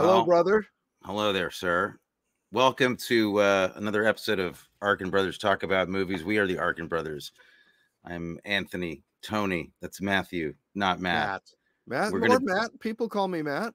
[0.00, 0.66] Hello, Well, brother.
[1.04, 1.98] Hello there, sir.
[2.52, 6.24] Welcome to uh, another episode of Arkin Brothers Talk About Movies.
[6.24, 7.32] We are the Arkin Brothers.
[8.06, 9.72] I'm Anthony, Tony.
[9.82, 11.28] That's Matthew, not Matt.
[11.28, 11.42] Matt.
[11.86, 12.80] Matt, We're or gonna- Matt.
[12.80, 13.74] People call me Matt.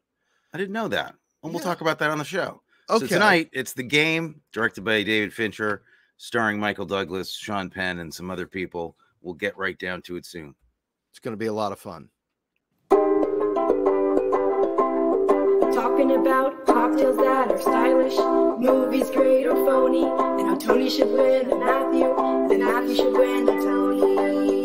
[0.52, 1.14] I didn't know that.
[1.44, 1.70] And we'll Yeah.
[1.70, 2.64] talk about that on the show.
[2.90, 3.06] Okay.
[3.06, 5.84] So tonight, it's The Game, directed by David Fincher,
[6.18, 8.98] starring Michael Douglas, Sean Penn, and some other people.
[9.22, 10.56] We'll get right down to it soon.
[11.12, 12.10] it's going to be a lot of fun.
[15.96, 18.18] Talking about cocktails that are stylish,
[18.60, 23.48] movies great or phony, and how Tony should win and Matthew, and Matthew should win
[23.48, 24.64] and Tony.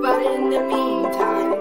[0.00, 1.52] But in the meantime,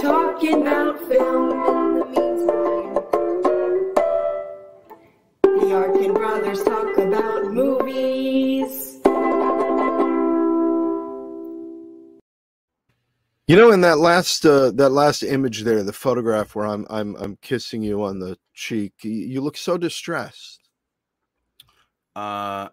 [0.00, 2.94] talking about film in the meantime.
[5.60, 8.33] The Arkin brothers talk about movies.
[13.46, 17.14] You know, in that last uh, that last image there, the photograph where I'm I'm
[17.16, 20.60] I'm kissing you on the cheek, you, look so distressed.
[22.16, 22.68] Uh,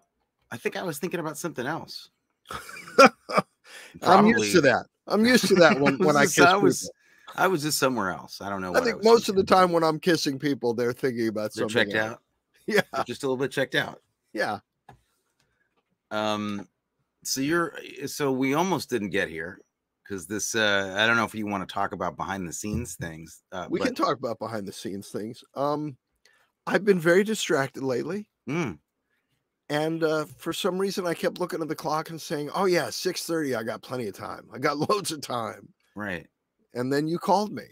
[0.50, 2.08] I think I was thinking about something else.
[4.02, 4.86] I'm used to that.
[5.06, 6.90] I'm used to that when, when I kiss I was,
[7.28, 7.42] people.
[7.44, 8.40] I was just somewhere else.
[8.40, 8.74] I don't know.
[8.74, 11.68] I think was most of the time when I'm kissing people, they're thinking about they're
[11.68, 11.90] something.
[11.90, 12.12] checked else.
[12.12, 12.20] out.
[12.66, 14.00] Yeah, They're just a little bit checked out.
[14.32, 14.60] yeah.
[16.12, 16.68] Um,
[17.24, 19.58] so you're so we almost didn't get here
[20.12, 20.54] because this.
[20.54, 23.42] Uh, I don't know if you want to talk about behind the scenes things.
[23.50, 25.42] Uh, We but, can talk about behind the scenes things.
[25.54, 25.96] Um,
[26.66, 28.28] I've been very distracted lately.
[28.48, 28.78] Mm,
[29.70, 32.90] And uh, for some reason, I kept looking at the clock and saying, "Oh yeah,
[32.90, 33.54] six thirty.
[33.54, 34.48] I got plenty of time.
[34.52, 36.26] I got loads of time." right.
[36.74, 37.64] And then you called me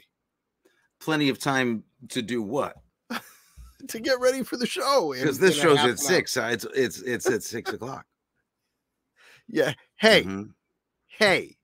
[1.01, 2.77] Plenty of time to do what?
[3.89, 5.15] to get ready for the show.
[5.15, 5.97] Because this show's at hour.
[5.97, 6.37] six.
[6.37, 8.07] It's it's it's at six o'clock.
[9.53, 9.73] Yeah.
[9.97, 10.51] Hey, Mhm.
[11.09, 11.57] hey,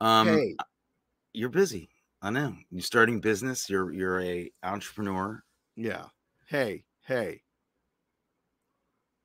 [0.00, 0.56] Um, hey.
[1.32, 1.90] you're busy.
[2.22, 2.54] I know.
[2.70, 3.68] You're starting business.
[3.70, 5.42] You're you're a entrepreneur.
[5.76, 6.06] Yeah.
[6.46, 7.42] Hey, hey.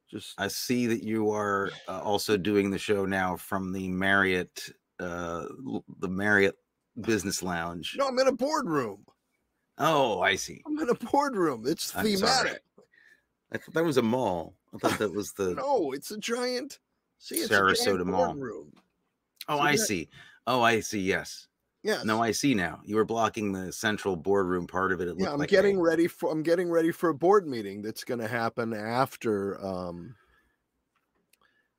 [0.10, 4.70] Just I see that you are uh, also doing the show now from the Marriott,
[5.00, 5.46] uh,
[6.00, 6.56] the Marriott
[7.02, 7.96] Business Lounge.
[7.98, 8.08] no.
[8.08, 9.06] I'm in a boardroom.
[9.80, 10.62] Oh, I see.
[10.68, 11.64] I'm in a boardroom.
[11.66, 12.62] It's thematic.
[13.52, 14.56] I thought that was a mall.
[14.74, 15.56] I thought that was the.
[15.56, 16.80] No, it's a giant.
[17.18, 18.26] See, it's a Sarasota giant Mall.
[18.28, 18.72] boardroom.
[19.48, 19.78] oh, see I that?
[19.80, 20.10] see.
[20.48, 21.00] Oh, I see.
[21.00, 21.48] Yes.
[21.84, 22.06] Yes.
[22.06, 22.80] No, I see now.
[22.86, 25.10] You were blocking the central boardroom part of it.
[25.10, 26.32] It yeah, I'm like getting a- ready for.
[26.32, 30.16] I'm getting ready for a board meeting that's going to happen after um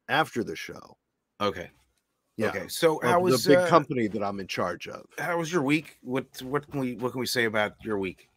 [0.09, 0.99] after the show.
[1.41, 1.71] Okay.
[2.37, 2.49] Yeah.
[2.49, 2.69] Okay.
[2.69, 5.07] So how was the big uh, company that I'm in charge of?
[5.19, 5.99] how was your week?
[6.03, 8.29] What what can we what can we say about your week?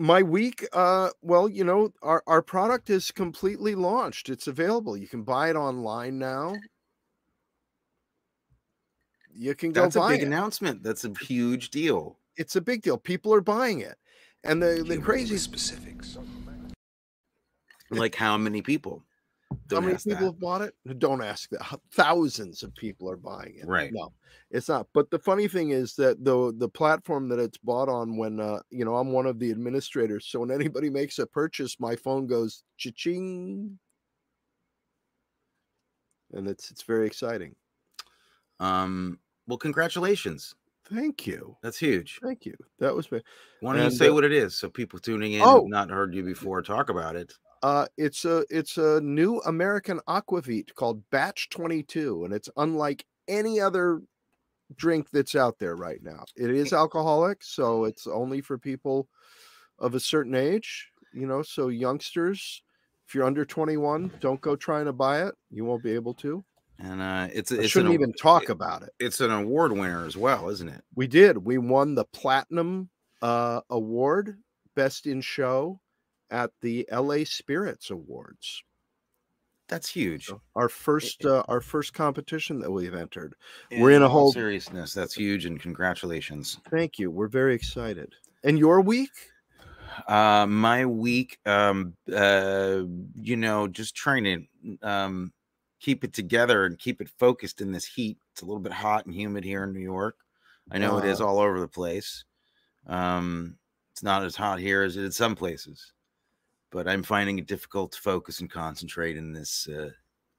[0.00, 4.28] My week, uh, well, you know, our, our product is completely launched.
[4.28, 4.96] It's available.
[4.96, 6.54] You can buy it online now.
[9.34, 10.26] You can go That's a big it.
[10.26, 10.82] announcement.
[10.82, 12.18] That's a huge deal.
[12.36, 12.96] It's a big deal.
[12.98, 13.96] People are buying it.
[14.44, 16.16] And the, the crazy specifics.
[17.90, 19.02] Like how many people?
[19.50, 20.26] how Don't many ask people that.
[20.26, 20.74] have bought it?
[20.98, 21.80] Don't ask that.
[21.92, 23.66] Thousands of people are buying it.
[23.66, 23.90] Right.
[23.92, 24.12] No,
[24.50, 24.86] it's not.
[24.92, 28.60] But the funny thing is that the the platform that it's bought on, when uh,
[28.70, 30.26] you know, I'm one of the administrators.
[30.26, 33.78] So when anybody makes a purchase, my phone goes cha-ching.
[36.34, 37.54] And it's it's very exciting.
[38.60, 39.18] Um.
[39.46, 40.54] Well, congratulations.
[40.92, 41.56] Thank you.
[41.62, 42.18] That's huge.
[42.22, 42.54] Thank you.
[42.78, 43.20] That was me.
[43.60, 45.66] Why don't you say uh, what it is so people tuning in Oh.
[45.68, 47.34] not heard you before talk about it?
[47.62, 53.60] Uh, it's a it's a new American aquavit called Batch 22, and it's unlike any
[53.60, 54.00] other
[54.76, 56.24] drink that's out there right now.
[56.36, 59.08] It is alcoholic, so it's only for people
[59.78, 60.88] of a certain age.
[61.12, 62.62] You know, so youngsters,
[63.06, 65.34] if you're under 21, don't go trying to buy it.
[65.50, 66.44] You won't be able to.
[66.80, 68.90] And uh, it's I it's shouldn't an, even talk it- about it.
[69.00, 70.82] It's an award winner as well, isn't it?
[70.94, 71.38] We did.
[71.38, 72.88] We won the platinum
[73.20, 74.38] uh, award,
[74.76, 75.80] best in show,
[76.30, 78.62] at the LA Spirits Awards.
[79.68, 80.26] That's huge.
[80.26, 83.34] So our first uh, our first competition that we've entered.
[83.70, 84.94] we're in a whole- seriousness.
[84.94, 86.58] That's huge, and congratulations.
[86.70, 87.10] Thank you.
[87.10, 88.14] We're very excited.
[88.44, 89.10] And your week?
[90.06, 92.82] Uh, my week, um, uh,
[93.20, 95.32] you know, just trying to um,
[95.80, 98.18] keep it together and keep it focused in this heat.
[98.32, 100.16] It's a little bit hot and humid here in New York.
[100.70, 101.26] I know it is Uh.
[101.26, 102.24] all over the place.
[102.86, 103.56] Um,
[103.92, 105.92] it's not as hot here as it is in some places,
[106.70, 109.90] but I'm finding it difficult to focus and concentrate in this uh,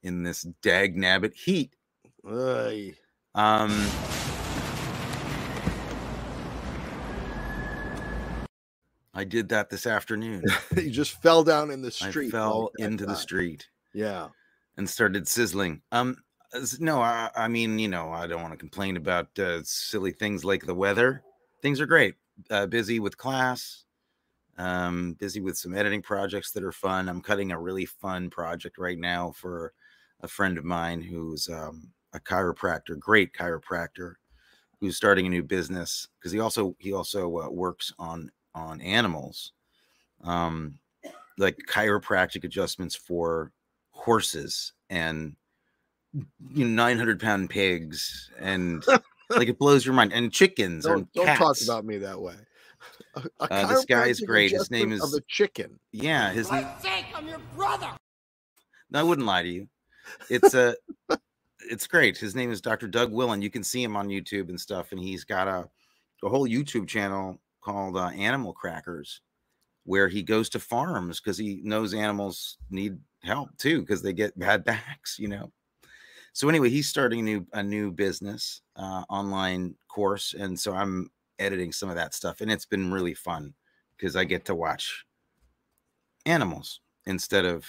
[0.04, 1.76] in this dag nabbit heat.
[3.36, 3.70] Um,
[9.14, 10.44] I did that this afternoon.
[10.78, 12.28] you just fell down in the street.
[12.28, 14.28] I fell like into the street Yeah.
[14.80, 15.82] And started sizzling.
[15.92, 16.18] Um,
[16.80, 20.44] no, I, I mean, you know, I don't want to complain about uh, silly things
[20.46, 21.22] like the weather.
[21.62, 22.16] Things are great.
[22.50, 23.84] uh, busy with class,
[24.58, 27.10] um, busy with some editing projects that are fun.
[27.10, 29.74] I'm cutting a really fun project right now for
[30.22, 34.14] a friend of mine who's um, a chiropractor, great chiropractor,
[34.80, 39.52] who's starting a new business because he also he also uh, works on on animals,
[40.24, 40.80] um,
[41.38, 43.52] like chiropractic adjustments for
[44.00, 45.36] horses and
[46.54, 48.84] you know 900 pound pigs and
[49.30, 52.36] like it blows your mind and chickens Don't, and don't talk about me that way.
[53.16, 54.52] A, a Uh, this guy is great.
[54.52, 55.80] His name adjustment of is- a chicken.
[55.92, 57.90] yeah his For Christ's sake, I'm your brother.
[58.90, 59.68] No, I wouldn't lie to you.
[60.30, 60.76] It's a,
[61.70, 62.18] it's great.
[62.18, 62.88] His name is Dr.
[62.88, 63.44] Doug Willen.
[63.44, 65.70] You can see him on YouTube and stuff, and he's got a,
[66.24, 69.22] a whole YouTube channel called uh, Animal Crackers,
[69.90, 74.38] where he goes to farms because he knows animals need help too because they get
[74.38, 75.52] bad backs, you know.
[76.32, 81.10] So anyway, he's starting a new a new business uh, online course, and so I'm
[81.40, 83.56] editing some of that stuff, and it's been really fun
[83.98, 85.06] because I get to watch
[86.28, 87.66] animals instead of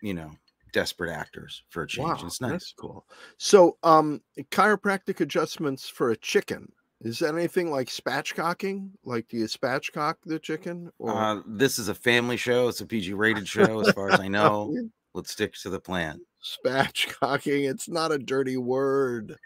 [0.00, 0.30] you know
[0.72, 2.06] desperate actors for a change.
[2.06, 2.52] Wow, it's nice.
[2.52, 3.04] that's cool.
[3.38, 4.20] So, um,
[4.52, 6.70] chiropractic adjustments for a chicken.
[7.04, 8.88] Is that anything like spatchcocking?
[9.04, 10.90] Like, do you spatchcock the chicken?
[10.98, 12.68] Or Uh, this is a family show.
[12.68, 14.74] It's a PG rated show, as far as I know.
[15.14, 16.22] Let's stick to the plan.
[16.42, 17.70] spatchcocking?
[17.70, 19.36] It's not a dirty word.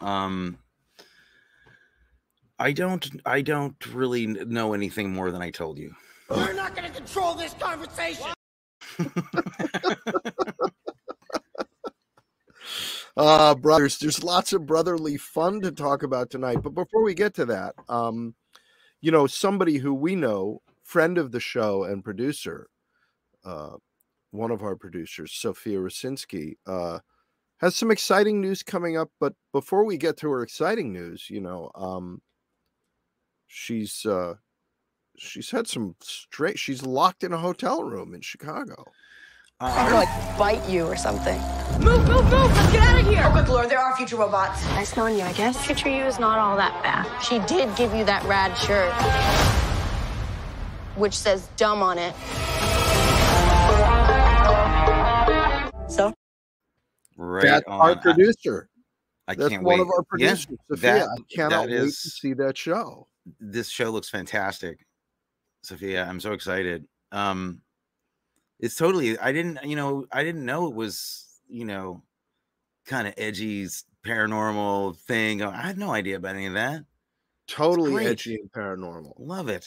[0.00, 0.58] Um,
[2.58, 3.08] I don't.
[3.26, 5.94] I don't really know anything more than I told you.
[6.34, 8.28] You're not going to control this conversation.
[13.16, 16.62] Uh, brothers, there's lots of brotherly fun to talk about tonight.
[16.62, 18.34] But before we get to that, um,
[19.00, 22.68] you know, somebody who we know, friend of the show and producer,
[23.44, 23.76] uh,
[24.30, 27.00] one of our producers, Sofia Rosinsky, uh,
[27.58, 29.10] has some exciting news coming up.
[29.20, 32.22] But before we get to her exciting news, you know, um,
[33.46, 34.34] she's uh,
[35.18, 36.58] she's had some straight.
[36.58, 38.84] She's locked in a hotel room in Chicago.
[39.62, 41.40] I'm Uh, gonna like bite you or something.
[41.80, 42.32] Move, move, move!
[42.32, 43.22] Let's get out of here!
[43.24, 44.64] Oh, good lord, there are future robots.
[44.70, 45.56] Nice knowing you, I guess.
[45.64, 47.06] Future you is not all that bad.
[47.22, 48.92] She did give you that rad shirt,
[50.96, 52.12] which says dumb on it.
[55.88, 56.12] So,
[57.16, 57.80] right That's on.
[57.80, 58.68] our producer.
[59.28, 59.82] I, That's can't one wait.
[59.82, 60.92] of our Yeah, producers, Sofia.
[60.94, 63.06] that- I cannot that wait to see that show.
[63.38, 64.84] this show looks fantastic
[65.62, 67.62] sofia i'm so excited um
[68.62, 72.02] it's totally i didn't you know i didn't know it was you know
[72.86, 73.66] kind of edgy
[74.04, 76.84] paranormal thing i had no idea about any of that
[77.48, 79.12] Totally edgy and paranormal.
[79.18, 79.66] love it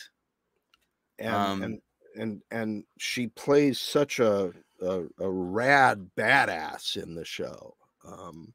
[1.19, 1.81] And Um, and,
[2.15, 7.75] and and she plays such a a, a rad badass in the show.
[8.03, 8.53] Um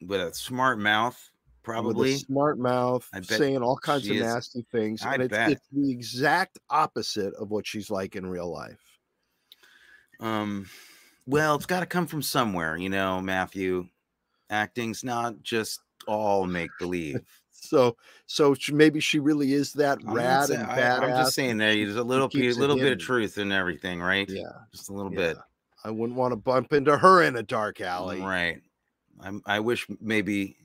[0.00, 1.30] with a smart mouth
[1.62, 4.22] probably smart mouth, saying all kinds of is.
[4.22, 5.02] nasty things.
[5.02, 5.52] I and it's, bet.
[5.52, 8.91] it's the exact opposite of what she's like in real life.
[10.22, 10.66] Um
[11.26, 13.86] well it's got to come from somewhere you know matthew
[14.50, 17.20] acting's not just all make believe
[17.64, 17.96] So
[18.26, 21.58] so maybe she really is that I'm not rad say- and I, am just saying
[21.58, 24.50] there there's a little keeps pe- it little bit of truth in everything right Yeah.
[24.72, 25.18] just a little yeah.
[25.18, 25.36] bit
[25.84, 28.20] I wouldn't want to bump into her in a dark alley.
[28.20, 28.60] Right.
[29.20, 30.56] I'm, I wish maybe.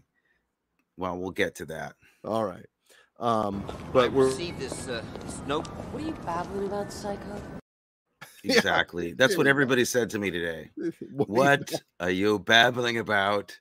[0.95, 1.94] Well, we'll get to that.
[2.24, 2.65] All right.
[3.19, 5.68] Um, I but we're received this, uh, this note.
[5.68, 7.42] what are you babbling about, psycho?
[8.44, 9.13] Yeah, Exactly.
[9.13, 10.69] That's what everybody said to me today.
[11.11, 11.29] what?
[11.29, 13.57] What are you babbling about,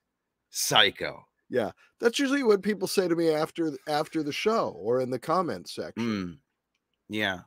[0.50, 1.25] psycho?
[1.49, 1.71] Yeah.
[2.00, 5.75] That's usually what people say to me after after the show or in the comments
[5.75, 6.04] section.
[6.04, 6.38] Mm.
[7.09, 7.40] Yeah.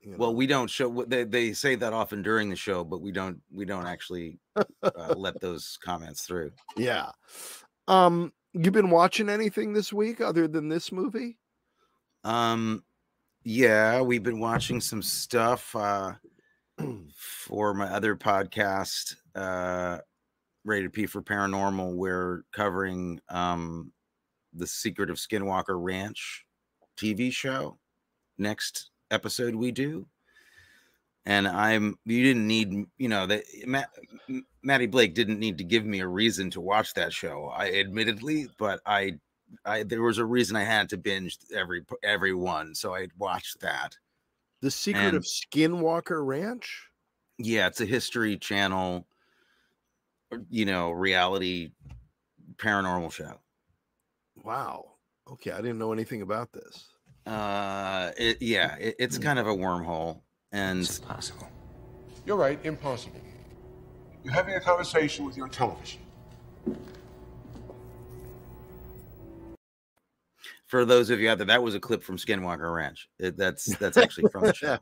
[0.00, 0.16] you know.
[0.18, 0.88] Well, we don't show.
[0.88, 4.38] what They they say that often during the show, but we don't we don't actually
[4.54, 6.52] uh, let those comments through.
[6.76, 7.10] yeah.
[7.88, 11.38] Um, you been watching anything this week other than this movie?
[12.24, 12.82] Um,
[13.46, 16.14] yeah, we've been watching some stuff uh,
[17.14, 19.98] for my other podcast, uh,
[20.64, 21.94] Rated P for Paranormal.
[21.94, 23.92] We're covering um,
[24.52, 26.44] the Secret of Skinwalker Ranch
[26.96, 27.78] TV show.
[28.36, 30.08] Next episode we do,
[31.24, 33.90] and I'm you didn't need you know that Matt,
[34.64, 37.52] Maddie Blake didn't need to give me a reason to watch that show.
[37.56, 39.20] I admittedly, but I
[39.64, 43.60] I there was a reason I had to binge every every one, so I watched
[43.60, 43.96] that.
[44.62, 46.88] The Secret And- of Skinwalker Ranch?
[47.38, 49.06] Yeah, it's a History Channel,
[50.32, 51.70] uh, you know, reality
[52.56, 53.38] paranormal show.
[54.42, 54.92] Wow.
[55.30, 56.86] Okay, I didn't know anything about this.
[57.26, 60.20] Uh, it, yeah, it, it's kind of a wormhole,
[60.52, 61.48] and it's impossible.
[62.24, 63.20] You're right, impossible.
[64.24, 66.00] You're having a conversation with your television.
[70.66, 73.08] For those of you out there, that was a clip from Skinwalker Ranch.
[73.18, 74.78] It, that's that's actually from the show.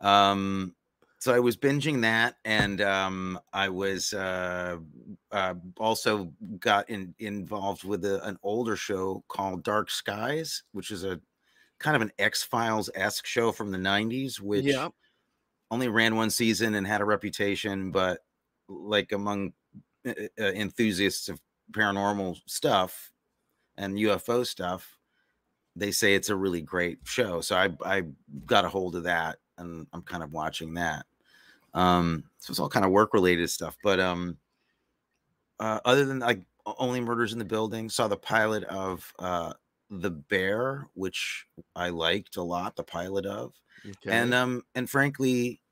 [0.00, 0.74] Um,
[1.18, 4.76] so I was binging that, and um, I was uh,
[5.32, 11.04] uh, also got in, involved with a, an older show called Dark Skies, which is
[11.04, 11.20] a
[11.78, 14.88] kind of an X Files esque show from the '90s, which Yeah.
[15.70, 18.20] only ran one season and had a reputation, but
[18.68, 19.54] like among
[20.06, 21.40] uh, uh, enthusiasts of
[21.72, 23.10] paranormal stuff
[23.78, 24.98] and UFO stuff,
[25.76, 27.40] they say it's a really great show.
[27.40, 28.02] So I I
[28.46, 31.06] got a hold of that and I'm kind of watching that.
[31.74, 34.38] Um, so it's all kind of work related stuff, but um,
[35.58, 39.52] uh, other than like only murders in the building, saw the pilot of uh
[39.88, 42.76] the bear, which I liked a lot.
[42.76, 43.54] The pilot of
[43.86, 44.08] Okay.
[44.08, 45.62] and um and frankly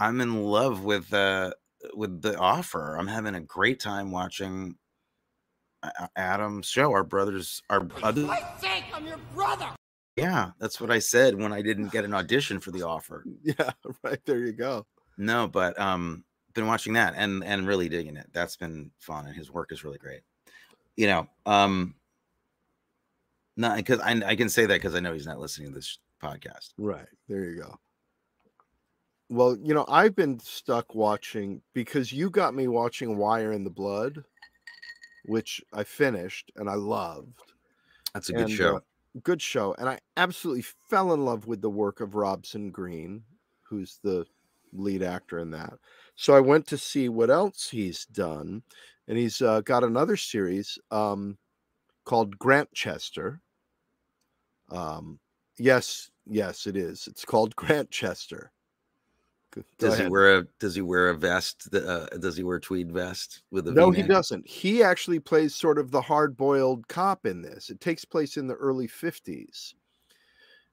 [0.00, 1.52] i'm in love with uh
[1.94, 4.76] with the offer i'm having a great time watching
[6.16, 9.68] adam's show our brothers our other Christ's sake, I'm your brother!
[10.16, 13.70] yeah that's what i said when i didn't get an audition for the offer yeah,
[14.02, 14.86] right there you go.
[15.18, 16.24] no but um
[16.54, 19.82] been watching that and and really digging it that's been fun and his work is
[19.82, 20.20] really great
[20.96, 21.94] you know um
[23.56, 25.98] not because I, I can say that because i know he's not listening to this
[26.22, 27.06] podcast Right.
[27.28, 27.78] There you go.
[29.30, 33.70] Well, you know, I've been stuck watching because you got me watching Wire in the
[33.70, 34.22] Blood,
[35.24, 37.54] which I finished and I loved.
[38.12, 38.80] that's a good And, show uh,
[39.22, 39.74] good show.
[39.78, 43.24] And I absolutely fell in love with the work of Robson Green,
[43.62, 44.26] who's the
[44.72, 45.78] lead actor in that.
[46.16, 48.62] So I went to see what else he's done.
[49.06, 51.38] And he's uh, got another series um,
[52.04, 53.42] called Grantchester.
[54.70, 55.20] Um,
[55.58, 57.06] yes, yes, it is.
[57.06, 58.52] It's called Grantchester.
[59.54, 61.72] Go- Does he wear a Does he wear a vest?
[61.72, 63.72] Uh, does he wear a tweed vest with a?
[63.72, 64.08] No, he V-neck?
[64.16, 64.46] doesn't.
[64.46, 67.70] He actually plays sort of the hard-boiled cop in this.
[67.70, 69.74] It takes place in the early '50s,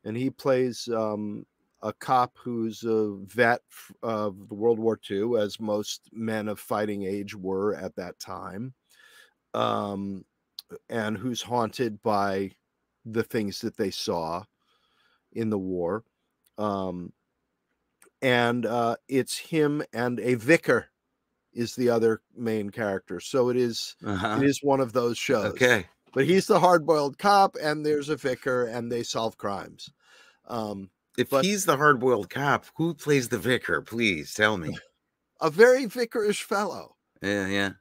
[0.04, 1.46] and he plays um,
[1.84, 3.62] a cop who's a vet
[4.02, 8.74] of the World War II, as most men of fighting age were at that time,
[9.54, 10.26] um,
[10.90, 12.50] and who's haunted by
[13.06, 14.44] the things that they saw
[15.34, 16.04] in the war.
[16.58, 17.12] Um,
[18.22, 20.88] and uh, it's him and a vicar
[21.54, 23.20] is the other main character.
[23.20, 24.38] So it is Uh-huh.
[24.42, 25.46] it is one of those shows.
[25.54, 25.86] Okay.
[26.14, 29.90] But he's the hard-boiled cop and there's a vicar and they solve crimes.
[30.48, 33.82] Um If But- he's the hard-boiled cop, who plays the vicar?
[33.82, 34.78] Please tell me.
[35.42, 36.96] a very vicarish fellow.
[37.22, 37.72] Yeah, yeah.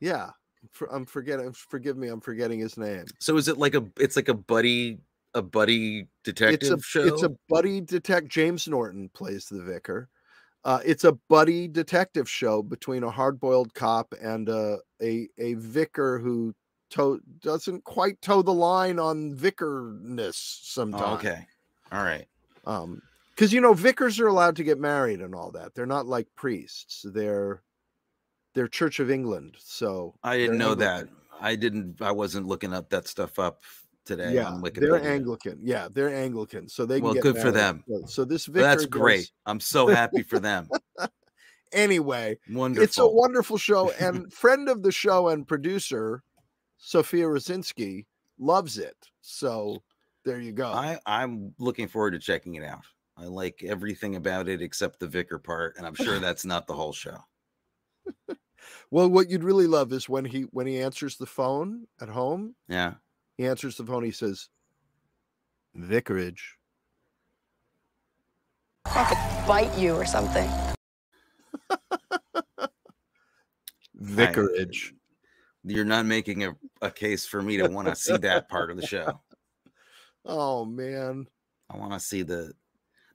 [0.00, 0.30] Yeah.
[0.72, 3.06] For, I'm forgetting forgive me, I'm forgetting his name.
[3.20, 3.84] So is it like a?
[3.98, 4.98] It's like a buddy,
[5.34, 7.04] a buddy detective It's a show.
[7.04, 10.08] it's a buddy detect James Norton plays the vicar.
[10.64, 16.18] Uh, it's a buddy detective show between a hard-boiled cop and uh, a a vicar
[16.18, 16.54] who
[16.90, 21.04] to- doesn't quite toe the line on vicarness sometimes.
[21.06, 21.46] Oh, okay.
[21.92, 22.26] All right.
[22.66, 23.00] um
[23.34, 26.26] because you know vicars are allowed to get married and all that they're not like
[26.34, 27.62] priests they're
[28.54, 31.06] they're church of england so I didn't know that.
[31.40, 32.02] I didn't.
[32.02, 33.60] I wasn't looking up that stuff up
[34.08, 34.34] today.
[34.34, 37.84] yeah they're anglican yeah they're anglican so they can Well, good for them.
[38.06, 39.30] so, this vicar Well, that's does- great.
[39.46, 40.68] I'm so happy for them.
[41.72, 42.82] anyway Wonderful.
[42.84, 46.22] it's a wonderful show and friend of the show and producer
[46.78, 48.06] sofia rosinsky
[48.38, 49.82] loves it so
[50.24, 52.82] there you go I, I'm looking forward to checking it out.
[53.16, 56.72] I like everything about it except the vicar part, and I'm sure that's not the
[56.74, 57.16] whole show.
[58.90, 62.54] well what you'd really love is when he when he answers the phone at home
[62.68, 62.94] Yeah.
[63.38, 64.02] He answers the phone.
[64.02, 64.48] He says,
[65.74, 66.56] "Vicarage."
[68.84, 70.50] I could bite you or something.
[73.94, 74.94] Vicarage.
[75.64, 78.76] You're not making a, a case for me to want to see that part of
[78.76, 79.20] the show.
[80.30, 81.26] Oh man.
[81.70, 82.52] I want to see the,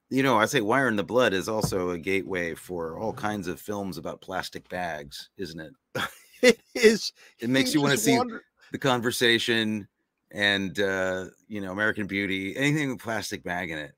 [0.09, 3.47] you know, I say Wire in the Blood is also a gateway for all kinds
[3.47, 5.73] of films about plastic bags, isn't it?
[6.41, 7.13] It is.
[7.39, 9.87] It makes he you want to see wander- the conversation
[10.33, 13.93] and, uh, you know, American Beauty, anything with plastic bag in it.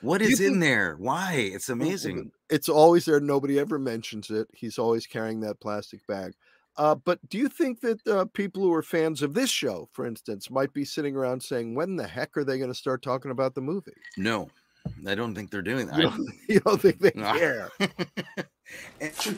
[0.00, 0.96] What is is in there?
[0.98, 1.34] Why?
[1.52, 2.30] It's amazing.
[2.50, 3.20] It's always there.
[3.20, 4.48] Nobody ever mentions it.
[4.52, 6.34] He's always carrying that plastic bag.
[6.76, 10.04] Uh, but do you think that uh, people who are fans of this show, for
[10.06, 13.30] instance, might be sitting around saying, "When the heck are they going to start talking
[13.30, 14.50] about the movie?" No,
[15.06, 15.96] I don't think they're doing that.
[15.96, 17.32] You don't, you don't think they No.
[17.38, 17.70] care?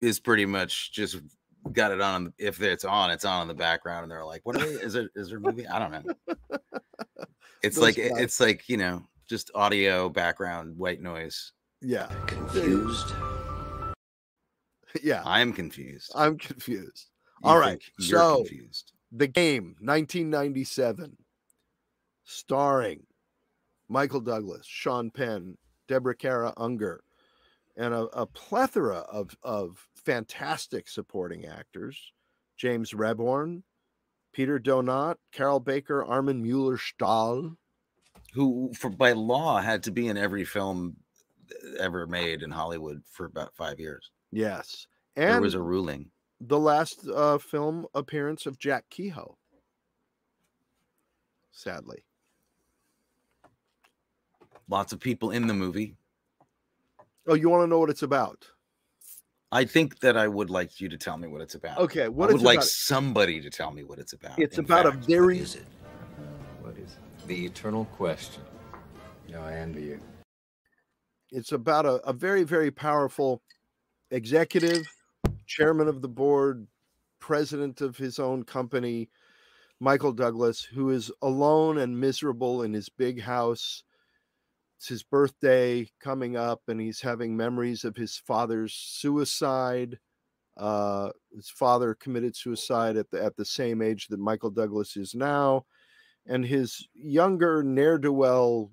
[0.00, 1.18] is pretty much just
[1.72, 4.56] got it on if it's on it's on in the background and they're like what
[4.56, 6.36] are they is it is there a movie i don't know
[7.62, 8.12] it's Those like guys.
[8.18, 13.12] it's like you know just audio background white noise Yeah, Confused?
[15.02, 15.22] yeah.
[15.24, 17.08] i'm confused I'm confused.
[17.42, 21.16] You all right, so- confused The Game, 1997,
[22.24, 23.06] starring
[23.88, 25.56] Michael Douglas, Sean Penn,
[25.88, 27.02] Deborah Kara Unger,
[27.76, 32.12] and a, a plethora of, of fantastic supporting actors
[32.56, 33.62] James Rebhorn,
[34.32, 37.56] Peter Donat, Carroll Baker, Armin Mueller Stahl.
[38.34, 40.96] Who, for by law, had to be in every film
[41.78, 44.10] ever made in Hollywood for about five years.
[44.30, 44.86] Yes.
[45.16, 46.10] there was a ruling.
[46.40, 49.36] the last uh, film appearance of Jack Kehoe.
[51.50, 52.04] Sadly.
[54.68, 55.96] Lots of people in the movie.
[57.26, 58.46] Oh, you want to know what it's about?
[59.52, 61.78] I think that I would like you to tell me what it's about.
[61.78, 62.06] Okay, What is it?
[62.06, 64.38] I what would it's like about- somebody to tell me what it's about.
[64.38, 65.66] It's in about a very Is it?
[66.60, 67.26] What is it?
[67.26, 68.42] The eternal question.
[69.28, 70.00] No, I envy you.
[71.32, 73.40] it's about a, a very very powerful
[74.10, 74.82] executive
[75.46, 76.66] chairman of the board
[77.20, 79.08] president of his own company
[79.78, 83.84] michael douglas who is alone and miserable in his big house
[84.80, 89.98] it's his birthday coming up and he's having memories of his father's suicide
[90.56, 95.14] uh, his father committed suicide at the at the same age that michael douglas is
[95.14, 95.64] now
[96.26, 98.70] and his younger ne'er-do-well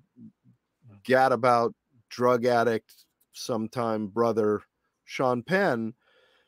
[1.06, 1.72] gadabout
[2.08, 4.62] drug addict, sometime brother
[5.04, 5.94] Sean Penn,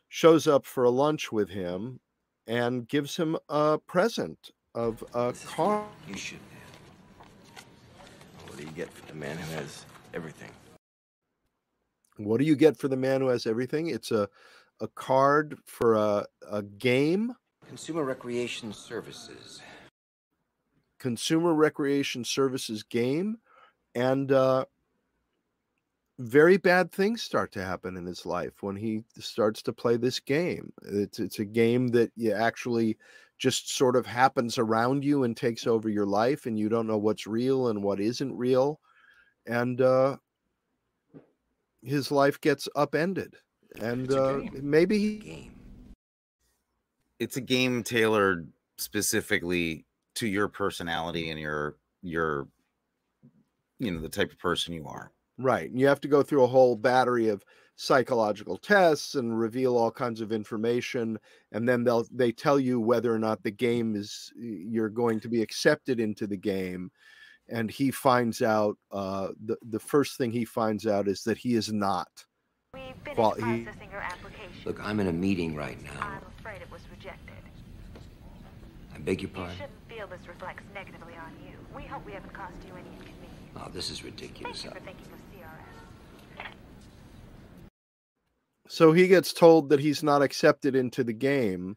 [0.09, 1.99] shows up for a lunch with him
[2.47, 5.85] and gives him a present of a car.
[6.07, 6.50] You should, man.
[8.61, 10.51] Do you get for the man who has everything?
[12.17, 13.87] What do you get for the man who has everything?
[13.87, 14.29] It's a
[14.79, 17.33] a card for a, a game,
[17.67, 19.61] Consumer Recreation Services.
[20.99, 23.37] consumer recreation services game,
[23.95, 24.65] and uh,
[26.19, 30.19] very bad things start to happen in his life when he starts to play this
[30.19, 30.71] game.
[30.83, 32.97] It's it's a game that you actually
[33.41, 36.99] just sort of happens around you and takes over your life, and you don't know
[36.99, 38.79] what's real and what isn't real,
[39.47, 40.15] and uh,
[41.81, 43.33] his life gets upended.
[43.81, 45.53] And It's a uh, maybe he Game.
[47.19, 49.85] it's a game tailored specifically
[50.15, 52.47] to your personality and your your
[53.79, 55.11] you know the type of person you are.
[55.37, 55.69] Right.
[55.69, 57.43] And you have to go through a whole battery of
[57.77, 61.17] psychological tests and reveal all kinds of information
[61.51, 65.27] and then they'll they tell you whether or not the game is you're going to
[65.27, 66.91] be accepted into the game
[67.49, 71.55] and he finds out uh the, the first thing he finds out is that he
[71.55, 72.07] is not
[72.75, 74.53] We've Well, he- processing your application.
[74.63, 75.99] Look, I'm in a meeting right now.
[76.01, 77.33] I'm afraid it was rejected.
[78.93, 79.75] I beg your pardon You pardon?
[79.87, 81.53] shouldn't feel this reflects negatively on you.
[81.75, 83.57] We hope we haven't caused you any inconvenience.
[83.57, 84.61] Oh, this is ridiculous.
[84.61, 85.19] Thank you for thinking of
[88.71, 91.75] so he gets told that he's not accepted into the game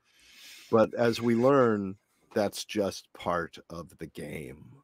[0.70, 1.96] but as we learn
[2.34, 4.82] that's just part of the game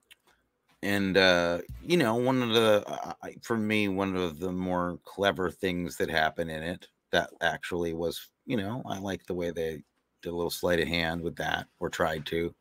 [0.83, 5.51] And uh, you know, one of the uh, for me, one of the more clever
[5.51, 9.83] things that happened in it that actually was, you know, I like the way they
[10.23, 12.55] did a little sleight of hand with that or tried to.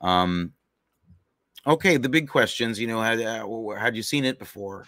[0.00, 0.54] Um.
[1.66, 2.80] Okay, the big questions.
[2.80, 3.46] You know, had uh,
[3.78, 4.86] had you seen it before?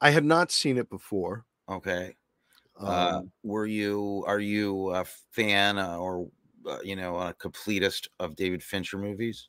[0.00, 2.16] i had not seen it before Okay.
[2.80, 6.30] Um, uh, were you are you a fan uh, or
[6.66, 9.48] uh, you know a completist of David Fincher movies?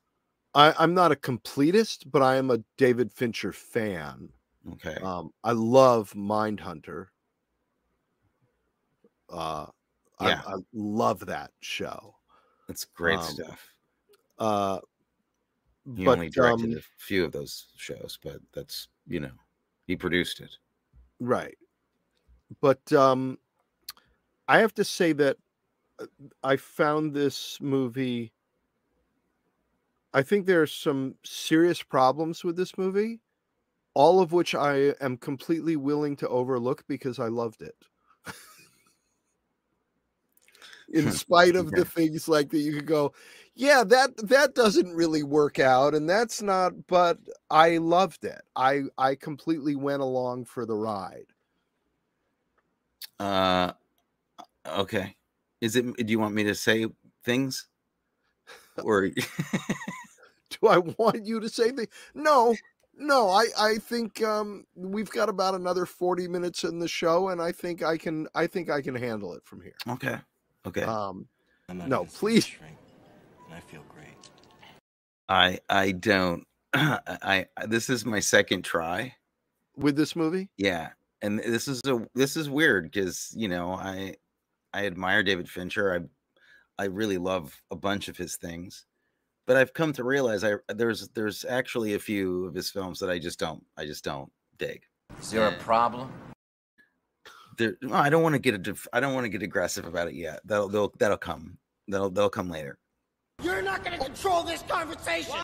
[0.54, 4.34] I, I'm not a completist, but I am a David Fincher fan.
[4.74, 4.98] Okay.
[5.02, 7.10] Um, I love Mindhunter.
[9.30, 9.68] Uh,
[10.20, 10.44] Yeah.
[10.46, 12.16] I, I love that show.
[12.68, 13.74] That's great um, stuff.
[14.40, 14.82] Uh,
[15.96, 19.38] He but only directed um, a few of those shows, but that's you know,
[19.88, 20.58] he produced it.
[21.20, 21.58] right,
[22.60, 23.38] but um,
[24.48, 25.38] I have to say that
[26.00, 26.06] uh,
[26.44, 28.34] I found this movie.
[30.14, 33.22] I think there are some serious problems with this movie,
[33.94, 37.76] all of which I am completely willing to overlook because I loved it.
[40.94, 43.14] In spite of the things like that, you could go,
[43.56, 46.74] yeah, that that doesn't really work out, and that's not.
[46.88, 47.18] But
[47.50, 48.42] I loved it.
[48.58, 51.31] I I completely went along for the ride.
[53.22, 53.74] Uh,
[54.66, 55.16] okay.
[55.62, 55.96] Is it?
[55.96, 56.88] Do you want me to say
[57.24, 57.68] things?
[58.84, 59.08] Or
[60.62, 62.56] Do I want you to say the no?
[62.98, 67.42] No, I I think um we've got about another 40 minutes in the show and
[67.42, 69.76] I think I can I think I can handle it from here.
[69.88, 70.18] okay,
[70.66, 70.84] okay.
[70.84, 71.28] Um
[71.70, 72.46] No, please.
[72.46, 72.78] shrink,
[73.46, 74.18] And I feel great.
[75.30, 76.46] I I don't.
[76.74, 79.16] I, I this is my second try.
[79.78, 80.50] with this movie?
[80.58, 80.90] Yeah,
[81.22, 84.16] and this is a this is weird because you know I
[84.74, 85.94] I admire David Fincher.
[85.94, 88.86] I I really love a bunch of his things,
[89.46, 93.10] but I've come to realize I there's there's actually a few of his films that
[93.10, 94.84] I just don't I just don't dig.
[95.20, 96.12] Is there a problem?
[97.58, 99.86] There, well, I don't want to get a def- I don't want to get aggressive
[99.86, 100.40] about it yet.
[100.46, 101.58] That'll that'll, that'll come.
[101.88, 102.80] That'll that'll come later.
[103.44, 105.36] You're not gonna control this conversation.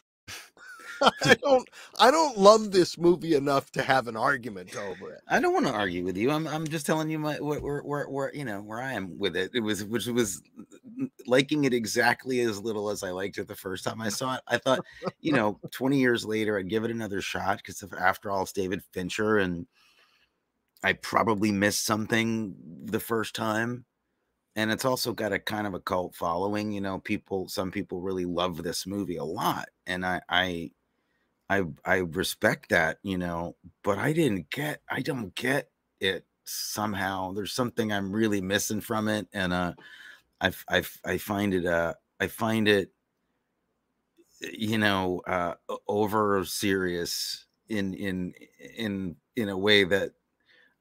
[1.02, 5.22] I don't I don't love this movie enough to have an argument over it.
[5.28, 6.32] I don't want to argue with you.
[6.32, 9.18] I'm I'm just telling you my where where, where, where you know where I am
[9.18, 9.52] with it.
[9.54, 10.42] It was which was
[11.26, 14.42] liking it exactly as little as I liked it the first time I saw it.
[14.48, 14.80] I thought,
[15.20, 18.82] you know, 20 years later I'd give it another shot because after all it's David
[18.94, 19.68] Fincher and
[20.84, 22.56] I probably missed something
[22.86, 23.86] the first time.
[24.56, 28.02] And it's also got a kind of a cult following, you know, people some people
[28.02, 30.72] really love this movie a lot and I I
[31.50, 37.34] I I respect that, you know, but I didn't get I don't get it somehow.
[37.34, 39.74] There's something I'm really missing from it and uh
[40.42, 42.92] I I I find it uh I find it
[44.42, 45.54] you know uh
[45.88, 48.34] over serious in in
[48.78, 50.12] in in a way that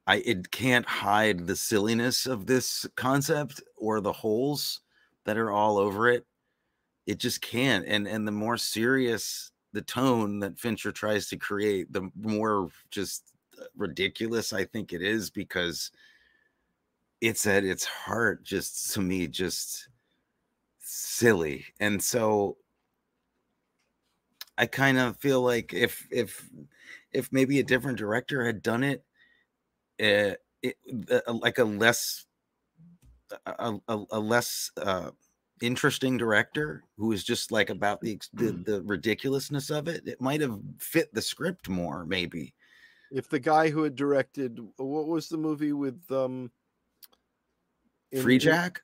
[0.07, 4.81] I it can't hide the silliness of this concept or the holes
[5.25, 6.27] that are all over it.
[7.07, 7.87] It just can't.
[7.87, 13.35] And and the more serious the tone that Fincher tries to create, the more just
[13.61, 15.91] uh, ridiculous I think it is because
[17.21, 19.89] it's at its heart just to me just
[20.79, 21.67] silly.
[21.79, 22.57] And so
[24.57, 26.49] I kind of feel like if if
[27.13, 29.05] if maybe a different director had done it,
[30.01, 30.77] uh, it
[31.11, 32.25] uh, like a less
[33.45, 35.11] a, a, a less uh,
[35.61, 40.41] interesting director who is just like about the, the the ridiculousness of it, it might
[40.41, 42.55] have fit the script more, maybe.
[43.11, 46.51] If the guy who had directed what was the movie with um
[48.13, 48.83] in- Free in- Jack,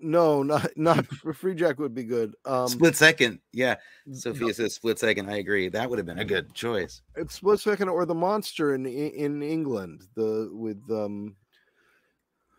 [0.00, 2.34] no, not not Free Jack would be good.
[2.44, 3.76] Um split second, yeah.
[4.12, 5.30] Sofia says split second.
[5.30, 5.68] I agree.
[5.68, 7.00] That would have been a good choice.
[7.16, 11.34] it's split second or the monster in in England, the with um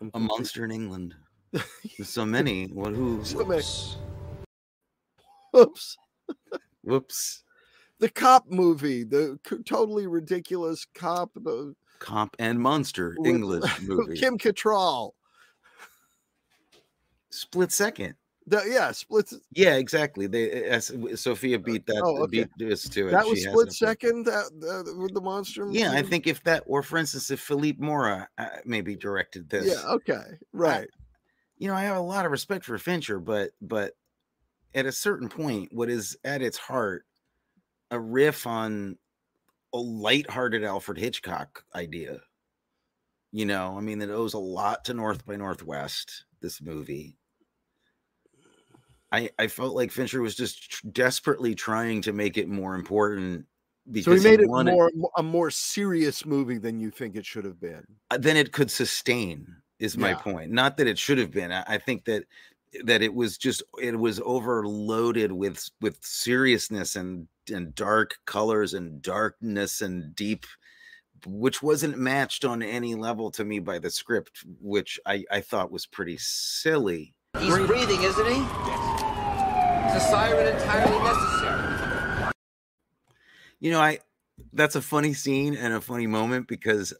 [0.01, 0.29] I'm A confused.
[0.29, 1.15] monster in England.
[1.51, 2.65] There's so many.
[2.67, 2.93] What?
[2.93, 3.23] Who?
[3.25, 3.63] So many-
[5.55, 5.97] Oops.
[6.83, 7.43] Whoops.
[7.99, 14.17] The cop movie, the totally ridiculous cop, the cop and monster with- English movie.
[14.17, 15.11] Kim Cattrall.
[17.29, 18.15] Split second.
[18.47, 19.31] The, yeah, split.
[19.53, 20.27] Yeah, exactly.
[20.27, 22.45] They as Sofia beat that Oh, okay.
[22.57, 23.11] beat us to it.
[23.11, 24.25] That was has split second.
[24.25, 25.67] That uh, with the monster.
[25.71, 29.65] Yeah, I think if that, or for instance, if Philippe Mora uh, maybe directed this,
[29.65, 29.89] Yeah.
[29.89, 30.21] Okay.
[30.53, 30.87] Right.
[31.57, 33.93] You know, I have a lot of respect for Fincher, but but
[34.73, 37.05] at a certain point, what is at its heart
[37.91, 38.97] a riff on
[39.73, 42.19] a lighthearted Alfred Hitchcock idea.
[43.31, 46.25] You know, I mean, it owes a lot to North by Northwest.
[46.41, 47.17] This movie.
[49.11, 53.45] I I felt like Fincher was just tr- desperately trying to make it more important
[53.91, 57.25] because So he made it wanted- more a more serious movie than you think it
[57.25, 57.85] should have been.
[58.11, 59.47] uh, then it could sustain
[59.79, 60.15] is my Yeah.
[60.17, 62.23] point not that it should have been I, I think that
[62.83, 69.01] that it was just it was overloaded with with seriousness and and dark colors and
[69.01, 70.45] darkness and deep
[71.25, 75.71] which wasn't matched on any level to me by the script which i i thought
[75.71, 78.39] was pretty silly He's breathing, isn't he?
[79.91, 82.31] Is a siren entirely necessary?
[83.59, 83.99] you know i
[84.53, 86.93] that's a funny scene and a funny moment because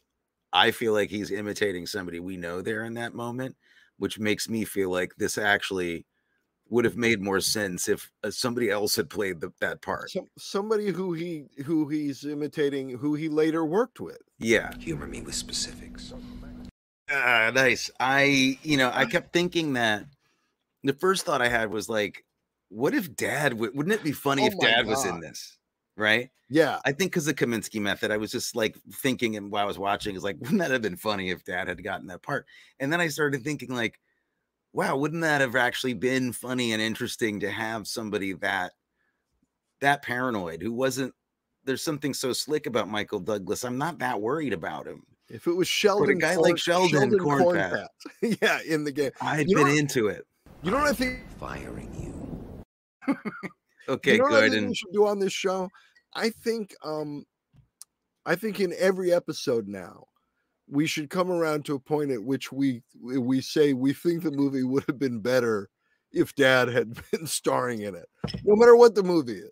[0.55, 3.55] i feel like he's imitating somebody we know there in that moment
[3.97, 6.05] which makes me feel like this actually
[6.69, 10.27] would have made more sense if uh, somebody else had played the, that part Some,
[10.37, 14.17] somebody who he who he's imitating, who he later worked with.
[14.39, 16.13] yeah Humor me with specifics.
[17.09, 17.91] Ah, nice.
[17.99, 20.05] I, you know, I kept thinking that
[20.83, 22.25] the first thought I had was like,
[22.69, 25.57] what if dad would, wouldn't it be funny Oh if my dad was in this?
[25.97, 26.29] Right.
[26.49, 26.79] Yeah.
[26.85, 29.79] I think because the Kominsky method, I was just like thinking, and while I was
[29.79, 32.45] watching, is like, wouldn't that have been funny if dad had gotten that part?
[32.79, 33.99] And then I started thinking, like,
[34.73, 38.73] wow, wouldn't that have actually been funny and interesting to have somebody that
[39.81, 41.13] that paranoid who wasn't
[41.65, 43.63] there's something so slick about Michael Douglas.
[43.63, 45.03] I'm not that worried about him.
[45.29, 47.87] If it was Sheldon, a guy like Sheldon Kornpett.
[48.21, 49.11] Kornpett, yeah, in the game.
[49.21, 50.27] I'd You been into it.
[50.61, 51.21] You know what I think?
[51.39, 52.63] Firing
[53.07, 53.15] you.
[53.87, 54.51] Okay, you know good.
[54.51, 55.69] think we should do on this show?
[56.13, 57.25] I think um
[58.25, 60.05] I think in every episode now
[60.67, 64.31] we should come around to a point at which we we say we think the
[64.31, 65.69] movie would have been better
[66.11, 68.07] if dad had been starring in it.
[68.43, 69.51] No matter what the movie is.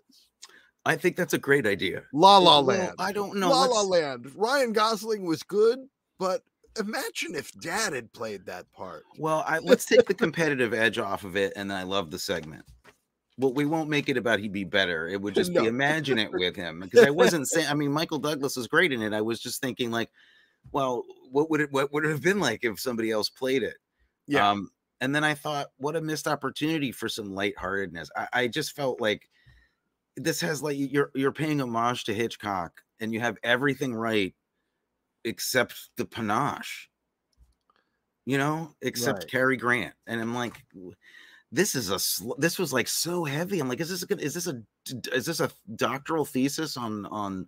[0.86, 2.04] I think that's a great idea.
[2.14, 2.96] La La Well, Land.
[3.00, 3.50] I don't know.
[3.52, 4.32] La La let's- Land.
[4.36, 5.80] Ryan Gosling was good,
[6.20, 6.42] but
[6.78, 9.04] imagine if Dad had played that part.
[9.18, 12.66] Well, I, let's take the competitive edge off of it, and I love the segment.
[13.38, 15.08] Well, we won't make it about he'd be better.
[15.08, 15.62] It would just No.
[15.62, 17.68] be imagine it with him because I wasn't saying.
[17.68, 19.14] I mean, Michael Douglas is great in it.
[19.14, 20.10] I was just thinking like,
[20.72, 23.78] well, what would it what would it have been like if somebody else played it?
[24.28, 24.50] Yeah.
[24.50, 24.70] Um,
[25.02, 28.10] and then I thought, what a missed opportunity for some lightheartedness.
[28.16, 29.30] I, I just felt like
[30.16, 34.34] this has like you're you're paying homage to Hitchcock, and you have everything right
[35.26, 36.90] except the panache.
[38.26, 39.32] You know, except Right.
[39.32, 40.54] Cary Grant, and I'm like,
[41.54, 43.60] this is a sl- this was like so heavy.
[43.60, 44.20] I'm like, is this a good?
[44.20, 44.62] Is this a
[45.14, 47.48] is this a doctoral thesis on on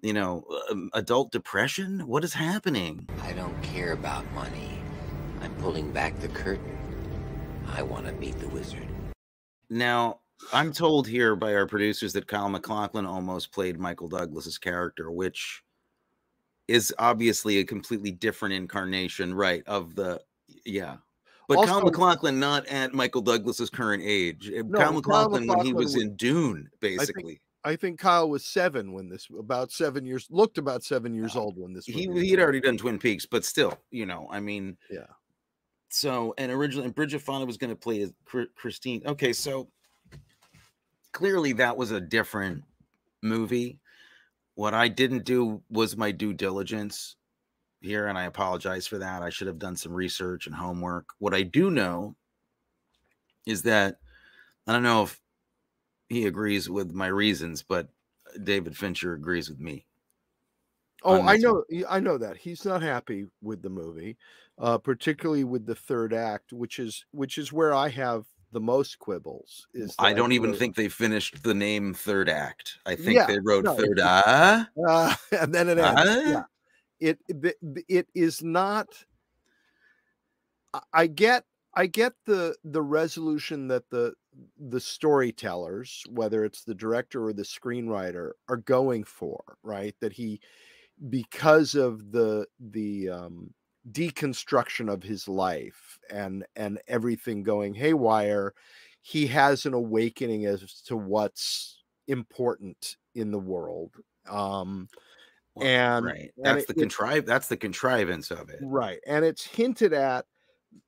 [0.00, 2.06] you know um, adult depression?
[2.06, 3.08] What is happening?
[3.22, 4.80] I don't care about money.
[5.40, 6.78] I'm pulling back the curtain.
[7.74, 8.86] I want to meet the wizard.
[9.68, 10.20] Now,
[10.52, 15.64] I'm told here by our producers that Kyle MacLachlan almost played Michael Douglas's character, which
[16.68, 19.64] is obviously a completely different incarnation, right?
[19.66, 20.20] Of the
[20.64, 20.98] yeah.
[21.56, 24.50] But Kyle Also- MacLachlan not at Michael Douglas's current age.
[24.50, 27.40] Uh, No, Kyle Kyle MacLachlan when he was was- in Dune, I think- basically.
[27.64, 31.56] I think Kyle was seven when this about seven years looked about seven years old
[31.56, 34.76] when this He he had already done Twin Peaks, but still, you know, I mean,
[34.90, 35.06] yeah.
[35.88, 38.12] so and originally and Bridget Fonda was going to play
[38.56, 39.02] Christine.
[39.06, 39.68] Okay, so
[41.12, 42.64] clearly that was a different
[43.22, 43.78] movie.
[44.54, 47.14] What I didn't do was my due diligence
[47.82, 49.22] here, and I apologize for that.
[49.22, 51.06] I should have done some research and homework.
[51.18, 52.14] What I do know
[53.46, 53.98] is that
[54.66, 55.20] I don't know if
[56.08, 57.88] he agrees with my reasons, but
[58.42, 59.86] David Fincher agrees with me.
[61.04, 61.40] Oh, I one.
[61.40, 64.16] know, y- I know that he's not happy with the movie,
[64.58, 68.98] uh, particularly with the third act, which is which is where I have the most
[69.00, 69.66] quibbles.
[69.74, 72.78] Is I don't even think they finished the name third act.
[72.86, 74.68] I think Yeah, they wrote no, third ah.
[74.86, 76.00] uh, and then it ends.
[76.04, 76.20] Ah?
[76.30, 76.42] Yeah,
[77.02, 77.18] it
[77.88, 78.88] it is not.
[80.74, 84.14] I- I get I get the the resolution that the
[84.58, 89.94] the storytellers, whether it's the director or the screenwriter, are going for, right?
[90.00, 90.40] That he
[91.10, 93.54] because of the the um
[93.92, 98.54] deconstruction of his life and and everything going haywire
[99.02, 103.96] he has an awakening as to what's important in the world
[104.28, 104.88] um
[105.54, 106.32] Well, and right.
[106.44, 107.26] and That's it- the it- contrive.
[107.26, 108.64] That's the contrivance of it.
[108.64, 110.26] right and it's hinted at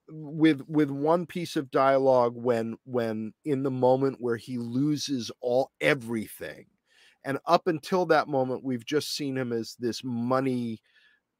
[0.08, 5.72] with with one piece of dialogue when when in the moment where he loses all
[5.80, 6.66] everything
[7.24, 10.80] and up until that moment we've just seen him as this money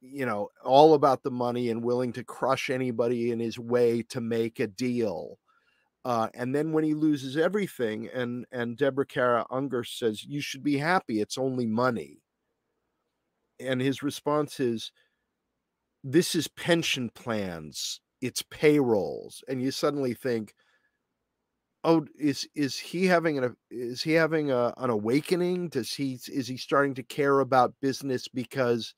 [0.01, 4.21] you know all about the money and willing to crush anybody in his way to
[4.21, 5.39] make a deal
[6.07, 10.65] uh, and then when he loses everything and and deborah kara unger says you should
[10.65, 12.24] be happy it's only money
[13.61, 14.93] and his response is
[16.03, 18.01] this is pension plans.
[18.21, 19.43] It's payrolls.
[19.49, 20.55] And you suddenly think
[21.83, 25.69] oh is is he having an is he having a, an awakening?
[25.69, 28.95] Does he is he starting to care about business because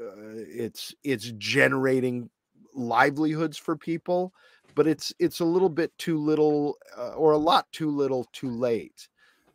[0.00, 2.30] uh, it's it's generating
[2.74, 4.32] livelihoods for people?
[4.74, 8.50] But it's it's a little bit too little uh, or a lot too little too
[8.50, 9.08] late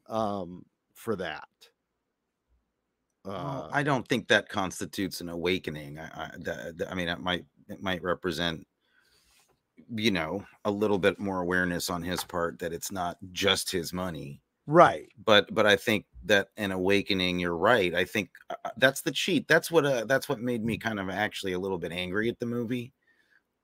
[0.10, 1.48] um for that
[3.26, 6.00] uh, I don't think that constitutes an awakening.
[6.00, 8.68] I, I, I mean, it might it might represent,
[9.96, 13.94] you know, a little bit more awareness on his part that it's not just his
[13.94, 14.42] money.
[14.66, 17.40] right But but I think that an awakening.
[17.40, 17.94] You're right.
[17.94, 19.48] I think uh, uh, that's the cheat.
[19.48, 22.40] That's what uh, that's what made me kind of actually a little bit angry at
[22.40, 22.94] the movie.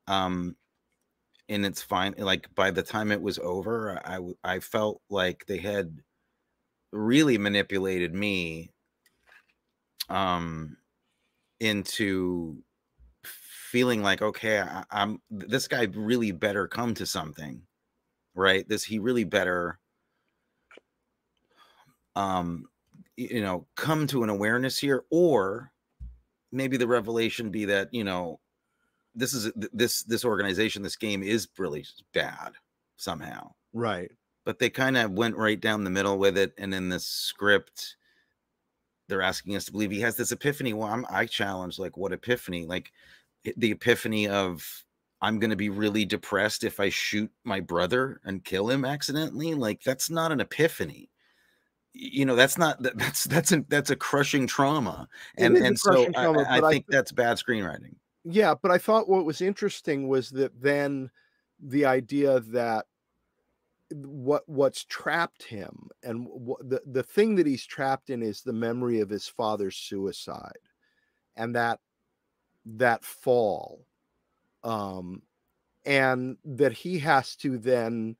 [0.07, 0.55] Um,
[1.49, 2.15] and it's fine.
[2.17, 5.99] Like by the time it was over, I I felt like they had
[6.91, 8.71] really manipulated me
[10.09, 10.77] um
[11.59, 12.57] into
[13.23, 17.61] feeling like okay I, i'm this guy really better come to something
[18.39, 18.67] right?
[18.67, 19.79] This he really better
[22.15, 22.65] um
[23.17, 25.71] you know come to an awareness here or
[26.51, 28.39] maybe the revelation be that you know
[29.13, 32.53] this is this this organization this game is really bad
[32.97, 33.51] somehow.
[33.73, 34.11] Right.
[34.45, 37.97] But they kind of went right down the middle with it and in the script
[39.09, 42.13] they're asking us to believe he has this epiphany well I'm, i challenge like what
[42.13, 42.65] epiphany?
[42.65, 42.91] Like
[43.57, 44.85] the epiphany of
[45.21, 49.53] i'm going to be really depressed if i shoot my brother and kill him accidentally?
[49.53, 51.09] Like that's not an epiphany.
[51.93, 55.07] You know that's not that- that's that's a that's a crushing trauma.
[55.37, 57.95] And and so I- trauma, I I think that's bad screenwriting.
[58.23, 61.09] Yeah, but I thought what was interesting was that then
[61.61, 62.85] the idea that
[63.91, 68.53] what what's trapped him and what the, the thing that he's trapped in is the
[68.53, 70.59] memory of his father's suicide
[71.35, 71.79] and that
[72.65, 73.85] that fall
[74.63, 75.21] um
[75.85, 78.15] and that he has to then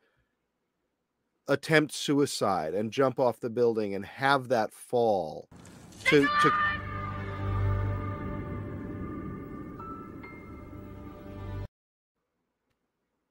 [1.48, 5.48] attempt suicide and jump off the building and have that fall
[6.06, 6.52] to to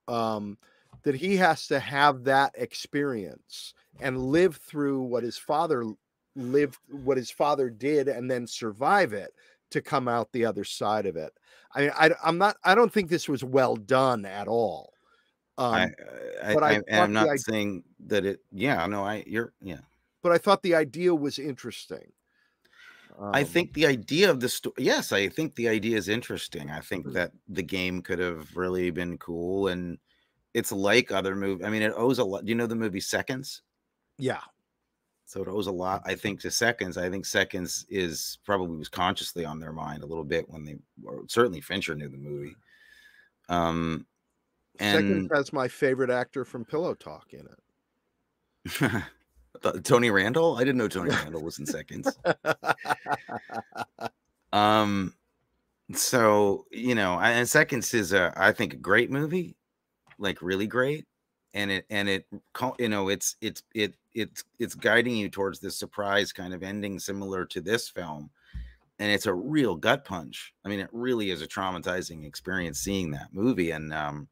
[0.07, 0.57] um
[1.09, 5.87] that he has to have that experience and live through what his father
[6.37, 9.31] lived what his father did and then survive it
[9.71, 11.33] to come out the other side of it
[11.75, 14.93] i i i'm not i don't think this was well done at all
[15.57, 18.41] um I, I, but I I, am not id- saying that it.
[18.53, 19.25] Yeah, no, I.
[19.27, 19.55] You're.
[19.61, 19.81] Yeah,
[20.23, 22.13] but i thought the idea was interesting
[23.33, 24.75] I Um, think the idea of the story.
[24.79, 26.71] Yes, I think the idea is interesting.
[26.71, 26.87] I Mm.
[26.89, 29.99] think that the game could have really been cool, and
[30.59, 31.65] it's like other movie.
[31.65, 32.45] I mean, it owes a lot.
[32.45, 33.63] Do you know the movie Seconds?
[34.19, 34.41] yeah
[35.27, 36.99] So it owes a lot, I think, to Seconds.
[36.99, 40.77] I think Seconds is probably was consciously on their mind a little bit when they,
[41.05, 42.57] or certainly Fincher knew the movie.
[43.49, 44.07] Um,
[44.81, 47.49] and has my favorite actor from pillow talk in
[48.81, 49.03] it
[49.83, 50.57] Tony Randall.
[50.57, 52.17] I didn't know Tony Randall was in Seconds.
[54.53, 55.15] Um,
[55.93, 59.57] so you know, and Seconds is a, I think, a great movie,
[60.19, 61.07] like really great,
[61.55, 62.27] and it and it,
[62.79, 66.99] you know, it's it's it it's it's guiding you towards this surprise kind of ending,
[66.99, 68.31] similar to this film,
[68.99, 70.53] and it's a real gut punch.
[70.65, 74.29] I mean, it really is a traumatizing experience seeing that movie, and um.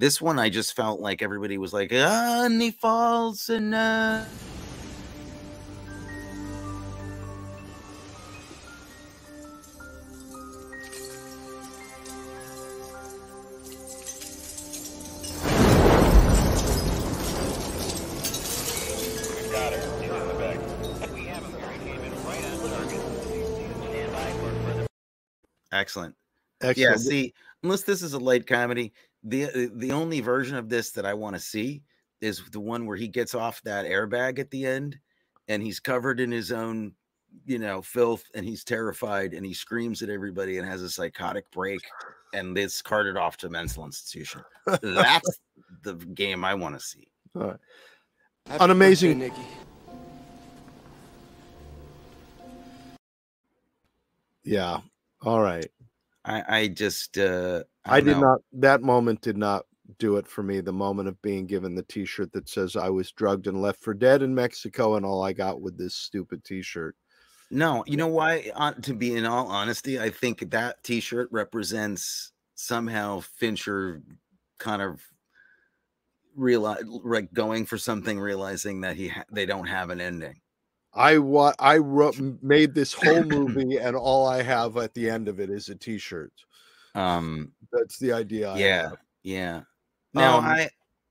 [0.00, 4.24] This one, I just felt like everybody was like, ah, and he falls, and uh,
[25.88, 26.14] excellent.
[26.76, 30.90] Yeah, see, unless this is a light comedy, the uh, the only version of this
[30.92, 31.82] that I want to see
[32.20, 34.98] is the one where he gets off that airbag at the end
[35.46, 36.92] and he's covered in his own,
[37.46, 41.48] you know, filth and he's terrified and he screams at everybody and has a psychotic
[41.52, 41.80] break
[42.34, 44.42] and it's carted off to a mental institution.
[44.82, 45.38] That's
[45.82, 47.06] the game I want to see.
[47.36, 47.56] All right.
[48.46, 49.48] Happy An amazing- birthday, Nikki.
[54.44, 54.80] yeah
[55.22, 55.66] all right
[56.24, 58.20] I I just uh I, don't did know.
[58.20, 58.40] not.
[58.52, 59.64] That moment did not
[59.98, 60.60] do it for me.
[60.60, 63.94] The moment of being given the T-shirt that says "I was drugged and left for
[63.94, 66.96] dead in Mexico," and all I got with this stupid T-shirt.
[67.50, 68.50] No, you know why?
[68.54, 74.02] Uh, to be in all honesty, I think that T-shirt represents somehow Fincher
[74.58, 75.00] kind of
[76.36, 80.40] realize like going for something, realizing that he ha- they don't have an ending.
[80.98, 85.28] I what I wrote made this whole movie, and all I have at the end
[85.28, 86.32] of it is a T-shirt.
[86.94, 88.50] Um, That's the idea.
[88.50, 88.96] I yeah, have.
[89.22, 89.60] yeah.
[90.14, 90.70] Now Um, I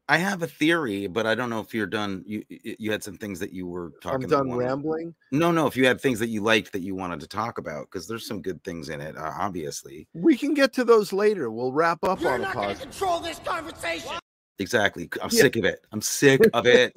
[0.10, 2.23] I have a theory, but I don't know if you're done.
[2.26, 4.23] You you you had some things that you were talking.
[4.23, 5.15] I'm done you wanted- rambling.
[5.32, 5.67] No, no.
[5.67, 8.26] If you had things that you liked that you wanted to talk about, because there's
[8.28, 10.08] some good things in it, uh, obviously.
[10.13, 11.50] We can get to those later.
[11.52, 12.91] We'll wrap up You're on a not going to positive.
[12.91, 14.12] control this conversation.
[14.60, 15.10] Exactly.
[15.21, 15.41] I'm Yeah.
[15.41, 15.86] sick of it.
[15.91, 16.93] I'm sick of it.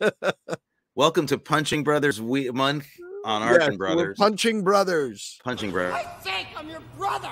[0.98, 2.88] Welcome to Punching Brothers we- month
[3.24, 4.16] on Yes, Arkin we're Brothers.
[4.18, 5.38] Punching Brothers.
[5.44, 5.94] Punching Brothers.
[5.94, 7.30] I think I'm your brother.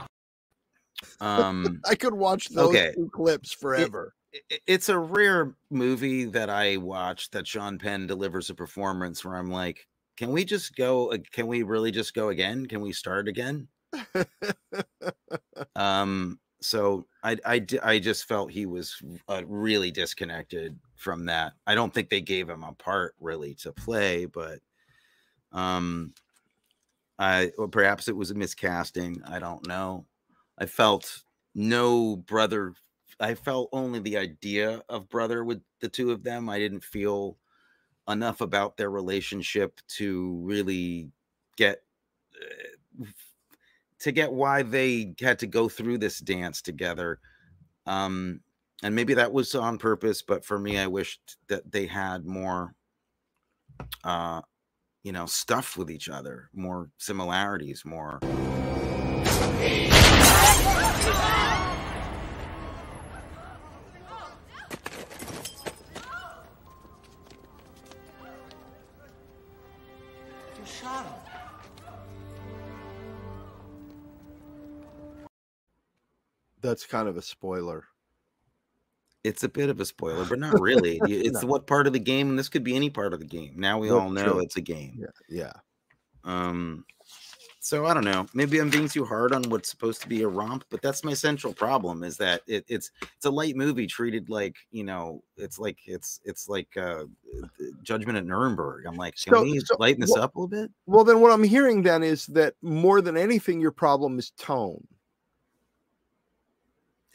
[1.20, 2.92] Um, I could watch those Okay.
[2.94, 4.14] two clips forever.
[4.32, 9.34] i- it's a rare movie that I watch that Sean Penn delivers a performance where
[9.34, 9.84] I'm like,
[10.16, 11.12] can we just go?
[11.32, 12.66] Can we really just go again?
[12.66, 13.66] Can we start again?
[15.74, 17.36] um so I
[17.82, 21.52] I just felt he was uh, really disconnected from that.
[21.64, 24.58] I don't think they gave him a part really to play but
[25.52, 26.12] um
[27.20, 30.04] i or perhaps it was a miscasting i don't know.
[30.58, 31.22] I felt
[31.54, 32.74] no brother
[33.20, 36.48] i felt only the idea of brother with the two of them.
[36.48, 37.38] I didn't feel
[38.08, 41.10] enough about their relationship to really
[41.56, 41.82] get
[42.40, 43.04] uh,
[44.06, 47.18] to get why they had to go through this dance together.
[47.86, 48.40] Um,
[48.84, 52.72] and maybe that was on purpose, but for me, I wished that they had more,
[54.04, 54.42] uh,
[55.02, 58.20] you know, stuff with each other, more similarities, more.
[58.22, 58.28] You
[70.64, 71.25] shot him.
[76.66, 77.84] That's kind of a spoiler.
[79.24, 81.00] It's a bit of a spoiler, but not really.
[81.04, 81.48] It's No.
[81.48, 83.54] what part of the game, and this could be any part of the game.
[83.56, 84.40] Now we That's all know true.
[84.40, 84.98] it's a game.
[84.98, 85.52] Yeah, yeah.
[86.24, 86.84] Um,
[87.60, 88.26] So I don't know.
[88.34, 91.14] Maybe I'm being too hard on what's supposed to be a romp, but that's my
[91.14, 95.58] central problem is that it, it's it's a light movie treated like you know it's
[95.58, 97.04] like it's it's like uh,
[97.82, 98.86] Judgment at Nuremberg.
[98.86, 100.70] I'm like, can So- we so lighten this what- up a little bit?
[100.86, 104.86] Well, then what I'm hearing then is that more than anything, your problem is tone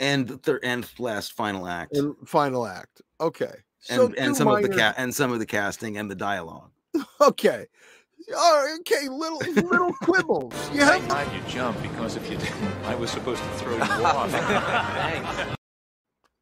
[0.01, 3.01] And the third and last final act, and final act.
[3.21, 3.53] Okay.
[3.89, 6.15] and So and two some of the cat and some of the casting and the
[6.15, 6.71] dialogue.
[7.21, 7.67] Okay.
[8.33, 10.53] Oh, okay, little little quibbles.
[10.73, 13.81] You have Time you jump because if you didn't, I was supposed to throw you
[13.83, 14.31] off.
[14.31, 15.57] Thanks.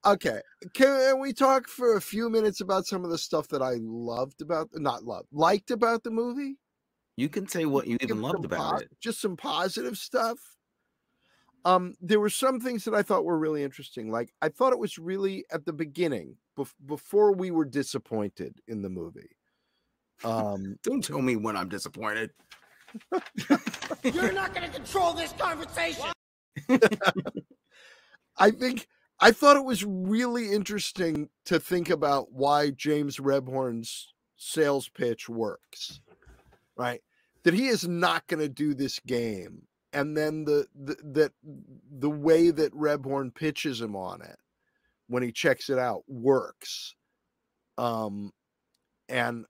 [0.05, 0.39] Okay.
[0.73, 4.41] Can we talk for a few minutes about some of the stuff that I loved
[4.41, 6.55] about not loved, liked about the movie?
[7.17, 8.89] You can say what you even loved about po- it.
[9.01, 10.39] Just some positive stuff.
[11.65, 14.11] Um, there were some things that I thought were really interesting.
[14.11, 18.81] Like I thought it was really at the beginning, bef- before we were disappointed in
[18.81, 19.35] the movie.
[20.23, 22.31] Um, Don't tell me when I'm disappointed.
[24.03, 26.05] You're not going to control this conversation.
[28.37, 28.87] I think
[29.19, 35.99] I thought it was really interesting to think about why James Rebhorn's sales pitch works,
[36.77, 37.01] right?
[37.43, 39.63] That he is not going to do this game,
[39.93, 41.31] and then the, the that
[41.91, 44.37] the way that Rebhorn pitches him on it
[45.07, 46.95] when he checks it out works.
[47.77, 48.31] Um,
[49.07, 49.45] and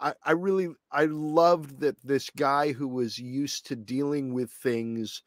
[0.00, 5.22] I, I really I loved that this guy who was used to dealing with things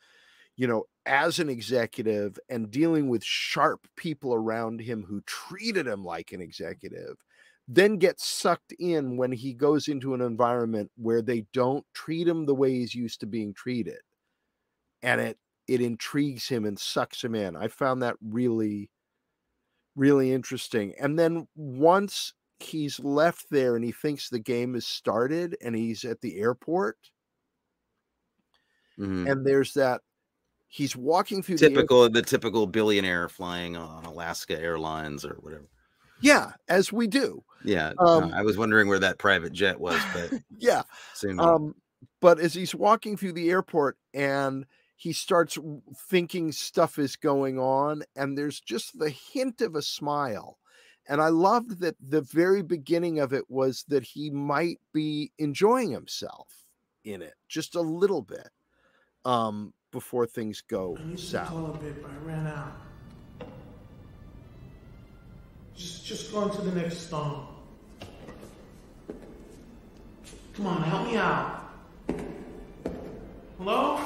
[0.56, 6.06] you know, as an executive and dealing with sharp people around him who treated him
[6.06, 7.16] like an executive,
[7.68, 12.46] then gets sucked in when he goes into an environment where they don't treat him
[12.46, 14.00] the way he's used to being treated.
[15.04, 17.56] And it it intrigues him and sucks him in.
[17.58, 18.92] I found that really,
[19.96, 20.94] really interesting.
[21.00, 26.04] And then once he's left there and he thinks the game has started and he's
[26.06, 26.98] at the airport,
[28.98, 29.26] Mhm.
[29.26, 30.02] and there's that
[30.68, 35.68] he's walking through the Typical the typical billionaire flying on Alaska Airlines or whatever.
[36.20, 40.34] yeah as we do Yeah, Um, I was wondering where that private jet was, but
[40.58, 40.84] yeah
[41.40, 41.76] um
[42.22, 45.58] but as he's walking through the airport and he starts
[46.10, 50.58] thinking stuff is going on and there's just the hint of a smile
[51.08, 55.92] and i loved that the very beginning of it was that he might be enjoying
[55.92, 56.48] himself
[57.04, 58.50] in it just a little bit
[59.26, 62.10] um before things go I south paper.
[62.10, 62.74] I ran out.
[65.76, 67.56] Just, just go into the next stall.
[70.54, 71.72] Come on, help me out.
[73.58, 74.00] Hello?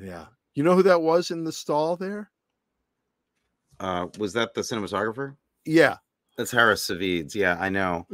[0.00, 2.30] Yeah you know who that was in the stall there
[3.80, 5.36] uh, was that the cinematographer?
[5.64, 5.96] yeah
[6.36, 7.34] That's Harris Savides.
[7.34, 8.06] Yeah, I know.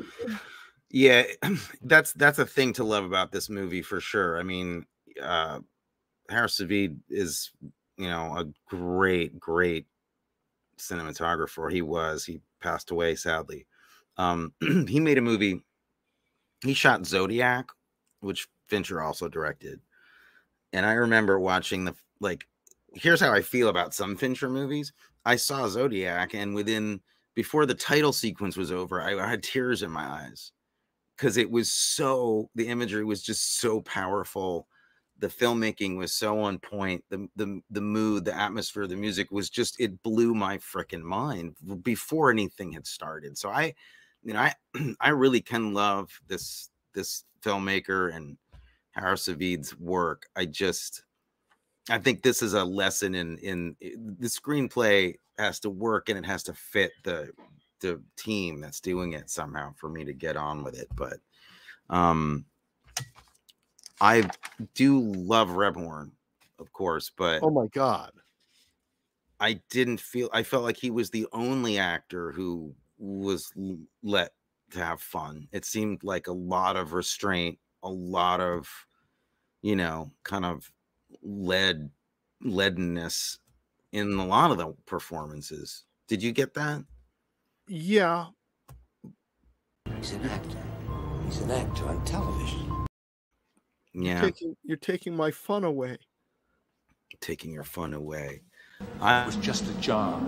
[0.90, 1.24] Yeah,
[1.82, 4.38] that's that's a thing to love about this movie for sure.
[4.38, 4.86] I mean,
[5.22, 5.60] uh
[6.30, 7.50] Harris Savid is,
[7.96, 9.86] you know, a great, great
[10.78, 11.70] cinematographer.
[11.70, 12.24] He was.
[12.24, 13.66] He passed away sadly.
[14.16, 14.52] Um,
[14.88, 15.62] he made a movie.
[16.62, 17.68] He shot Zodiac,
[18.20, 19.80] which Fincher also directed.
[20.74, 22.46] And I remember watching the like.
[22.94, 24.92] Here's how I feel about some Fincher movies.
[25.24, 27.00] I saw Zodiac, and within
[27.34, 30.52] before the title sequence was over, I, I had tears in my eyes
[31.16, 34.68] because it was so the imagery was just so powerful.
[35.18, 37.04] The filmmaking was so on point.
[37.10, 41.56] The the the mood, the atmosphere, the music was just it blew my freaking mind
[41.82, 43.38] before anything had started.
[43.38, 43.74] So I,
[44.24, 44.54] you know, I
[45.00, 48.36] I really can love this this filmmaker and
[48.94, 49.28] Harris
[49.78, 50.26] work.
[50.36, 51.04] I just
[51.90, 56.24] I think this is a lesson in in the screenplay has to work and it
[56.24, 57.30] has to fit the
[57.80, 60.88] the team that's doing it somehow for me to get on with it.
[60.94, 61.18] But
[61.90, 62.46] um
[64.00, 64.28] I
[64.74, 66.10] do love Rebhorn,
[66.58, 68.12] of course, but oh my god
[69.40, 73.52] I didn't feel I felt like he was the only actor who was
[74.02, 74.32] let
[74.70, 75.48] to have fun.
[75.52, 78.68] It seemed like a lot of restraint, a lot of
[79.62, 80.70] you know, kind of
[81.22, 81.90] lead
[82.42, 83.38] leadenness
[83.92, 85.84] in a lot of the performances.
[86.08, 86.84] Did you get that?
[87.66, 88.26] yeah
[89.96, 90.58] He's an actor.
[91.24, 92.86] He's an actor on television.
[93.94, 95.98] Yeah, taking, you're taking my fun away
[97.20, 98.42] taking your fun away.
[98.80, 100.22] It I was just a job,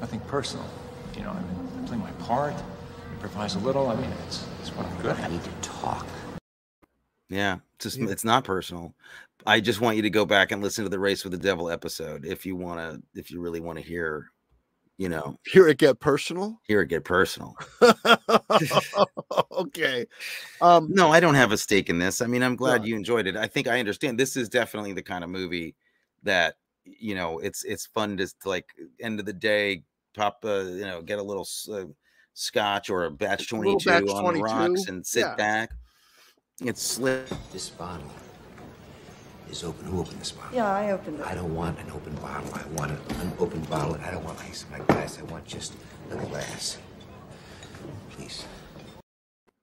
[0.00, 0.66] nothing personal.
[1.16, 2.54] You know, I mean, I'm playing my part,
[3.12, 3.88] improvise a little.
[3.88, 5.24] I mean, it's, it's what I'm good at.
[5.24, 6.06] I need to talk.
[7.28, 8.08] Yeah, just Yeah.
[8.08, 8.94] it's not personal.
[9.46, 11.70] I just want you to go back and listen to the Race with the Devil
[11.70, 14.30] episode if you want to if you really want to hear
[14.96, 16.60] you know, hear it get personal.
[16.68, 17.56] Hear it get personal.
[19.50, 20.06] okay.
[20.60, 22.20] Um, No, I don't have a stake in this.
[22.22, 22.88] I mean, I'm glad Right.
[22.88, 23.36] you enjoyed it.
[23.36, 24.20] I think I understand.
[24.20, 25.74] This is definitely the kind of movie
[26.22, 26.54] that
[26.84, 28.66] you know it's it's fun to, to like
[29.00, 29.82] end of the day
[30.14, 31.86] pop a you know get a little uh,
[32.34, 35.34] scotch or a batch A little 22 on the rocks and sit yeah.
[35.34, 35.70] back.
[36.60, 37.32] It's slipped.
[37.52, 38.08] This bottle
[39.50, 39.86] is open.
[39.86, 40.54] Who opened this bottle?
[40.54, 41.26] Yeah, I opened it.
[41.26, 42.54] I don't want an open bottle.
[42.54, 43.96] I want an unopened bottle.
[44.04, 45.18] I don't want ice in my glass.
[45.18, 45.74] I want just
[46.10, 46.78] a glass.
[48.10, 48.44] Please.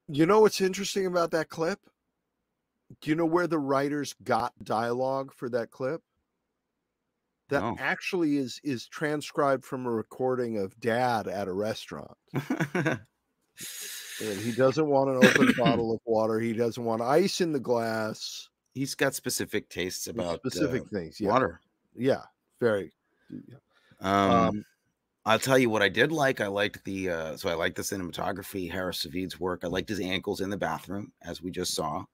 [0.09, 1.79] You know what's interesting about that clip?
[2.99, 6.01] Do you know where the writers got dialogue for that clip?
[7.47, 7.77] That No.
[7.79, 12.17] actually is is transcribed from a recording of Dad at a restaurant.
[14.22, 16.39] And he doesn't want an open bottle of water.
[16.39, 18.49] He doesn't want ice in the glass.
[18.74, 21.19] He's got specific tastes about specific uh, things.
[21.19, 21.30] Yeah.
[21.30, 21.59] water.
[21.95, 22.22] Yeah,
[22.59, 22.91] very.
[23.99, 24.65] Um, Um,
[25.26, 26.41] I'll tell you what I did like.
[26.41, 29.61] I liked the uh, so I liked the cinematography, Harris Savides' work.
[29.63, 32.05] I liked his ankles in the bathroom, as we just saw.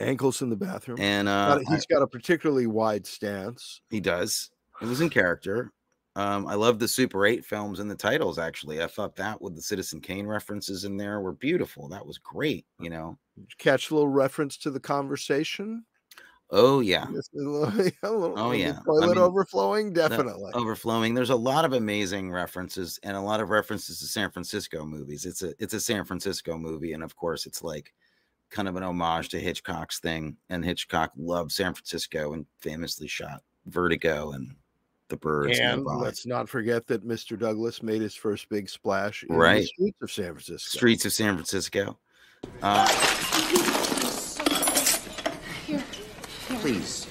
[0.00, 0.98] Ankles in the bathroom.
[1.00, 3.80] And uh, he's got a particularly wide stance.
[3.90, 4.50] He does.
[4.80, 5.72] It was in character.
[6.18, 8.82] Um, I love the Super 8 films and the titles, actually.
[8.82, 11.88] I thought that with the Citizen Kane references in there were beautiful.
[11.88, 13.16] That was great, you know.
[13.58, 15.84] Catch a little reference to the conversation?
[16.50, 17.06] Oh, yeah.
[17.32, 17.64] Little-
[18.02, 18.78] a little- Oh, the yeah.
[18.80, 19.92] I Toilet mean, overflowing?
[19.92, 20.50] the Definitely.
[20.54, 21.14] Overflowing.
[21.14, 25.24] There's a lot of amazing references and a lot of references to San Francisco movies.
[25.24, 27.92] It's a it's a San Francisco movie, and of course it's like
[28.50, 30.36] kind of an homage to Hitchcock's thing.
[30.48, 34.56] And Hitchcock loved San Francisco and famously shot Vertigo and
[35.08, 35.58] the birds.
[35.58, 35.94] And nearby.
[35.94, 37.38] let's not forget that Mr.
[37.38, 40.76] Douglas made his first big splash in the streets of San Francisco.
[40.78, 41.98] streets of San Francisco.
[42.62, 42.86] Uh,
[46.60, 47.06] Please.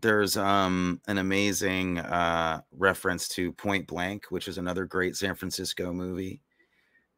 [0.00, 5.92] there's um an amazing uh reference to Point Blank, which is another great San Francisco
[5.92, 6.40] movie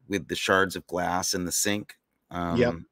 [0.07, 1.95] with the shards of glass in the sink.
[2.31, 2.85] Um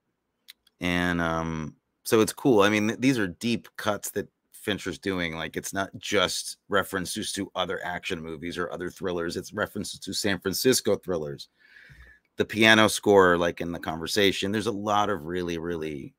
[0.81, 2.61] and um so it's cool.
[2.61, 4.27] I mean, th- these are deep cuts that
[4.65, 5.35] Fincher's doing.
[5.35, 10.13] Like it's not just references to other action movies or other thrillers, it's references to
[10.13, 11.47] San Francisco thrillers.
[12.37, 16.13] The piano score, like in the conversation, there's a lot of really, really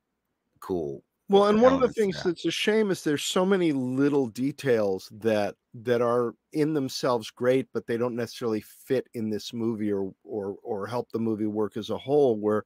[0.60, 2.24] cool Well, and one of the things that.
[2.30, 7.66] that's a shame is there's so many little details that that are in themselves great,
[7.74, 11.76] but they don't necessarily fit in this movie or or or help the movie work
[11.76, 12.36] as a whole.
[12.36, 12.62] Where,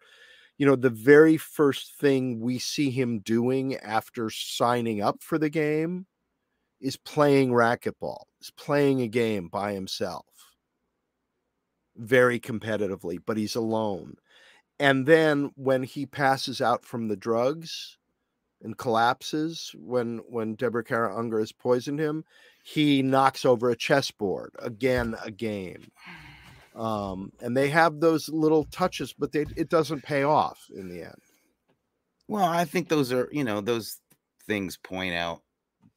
[0.61, 5.49] you know, the very first thing we see him doing after signing up for the
[5.49, 6.05] game
[6.83, 10.27] is playing racquetball, is playing a game by himself,
[11.97, 14.17] very competitively, but he's alone.
[14.79, 17.97] And then when he passes out from the drugs,
[18.63, 22.23] and collapses when when Deborah Kara Unger has poisoned him,
[22.63, 25.91] he knocks over a chessboard again, a game.
[26.81, 31.03] Um, and they have those little touches, but they, it doesn't pay off in the
[31.03, 31.21] end.
[32.27, 33.99] Well, I think those are, you know, those
[34.47, 35.43] things point out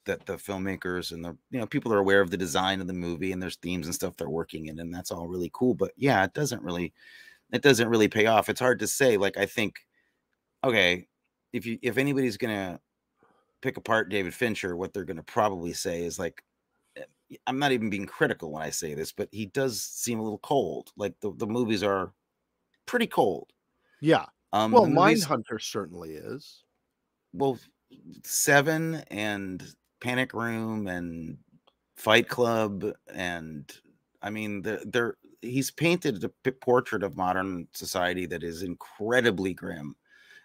[0.06, 2.94] that the filmmakers and the, you know, people are aware of the design of the
[2.94, 5.74] movie and there's themes and stuff they're working in, and that's all really cool.
[5.74, 6.92] But yeah, it doesn't really,
[7.54, 8.50] it doesn't really pay off.
[8.50, 9.16] It's hard to say.
[9.16, 9.78] Like, I think,
[10.66, 11.08] okay,
[11.54, 12.82] if you, if anybody's gonna
[13.62, 16.44] pick apart David Fincher, what they're gonna probably say is like,
[17.48, 20.38] I'm not even being critical when I say this, but he does seem a little
[20.40, 20.92] cold.
[20.98, 22.14] Like the, the movies are
[22.86, 23.52] pretty cold.
[24.02, 24.26] Yeah.
[24.52, 26.64] Um, well, movies- Mindhunter certainly is.
[27.34, 27.58] well
[28.24, 29.64] seven and
[30.02, 31.38] panic room and
[31.96, 32.84] fight club
[33.14, 33.72] and
[34.24, 39.96] i mean they're, they're he's painted a portrait of modern society that is incredibly grim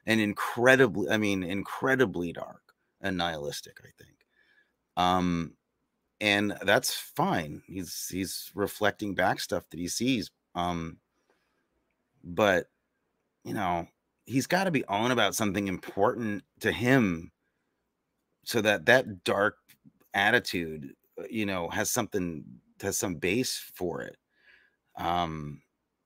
[0.07, 4.17] and incredibly i mean incredibly dark and nihilistic i think
[4.97, 5.55] um
[6.21, 10.99] and that's fine he's he's reflecting back stuff that he sees um
[12.25, 12.67] but
[13.45, 13.87] you know
[14.27, 17.31] he's got to be on about something important to him
[18.45, 19.57] so that that dark
[20.15, 22.45] attitude uh, you know has something
[22.81, 24.17] has some base for it
[24.99, 25.61] um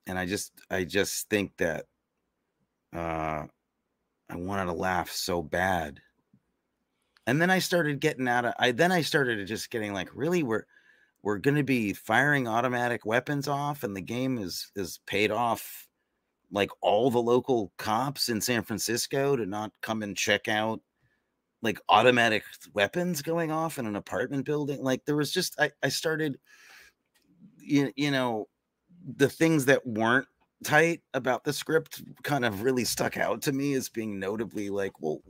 [0.07, 1.85] and i just i just think that
[2.95, 3.43] uh
[4.29, 5.99] i wanted to laugh so bad
[7.27, 10.43] and then i started getting out of i then i started just getting like really
[10.43, 10.65] we're
[11.21, 15.87] we're going to be firing automatic weapons off and the game is is paid off
[16.51, 20.81] like all the local cops in san francisco to not come and check out
[21.63, 22.43] like automatic
[22.73, 24.83] weapons going off in an apartment building?
[24.83, 26.37] Like there was just i, I started
[27.57, 28.47] you, you know
[29.17, 30.27] the things that weren't
[30.63, 34.93] tight about the script kind of really stuck out to me as being notably like
[35.01, 35.21] well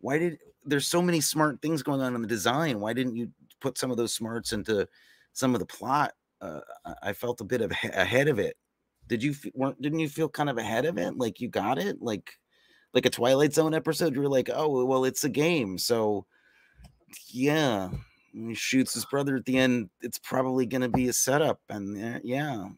[0.00, 3.30] why did there's so many smart things going on in the design why didn't you
[3.60, 4.86] put some of those smarts into
[5.32, 6.60] some of the plot uh,
[7.02, 8.56] I- felt a bit of ahe- ahead of it.
[9.08, 11.16] Did you weren't didn't you feel kind of ahead of it?
[11.16, 12.02] Like you got it?
[12.02, 12.38] Like
[12.92, 16.26] like a Twilight Zone episode, You're like, oh well, it's a game, so
[17.28, 17.90] yeah.
[18.32, 22.20] He shoots his brother at the end, it's probably gonna be a setup, and uh,
[22.24, 22.68] yeah.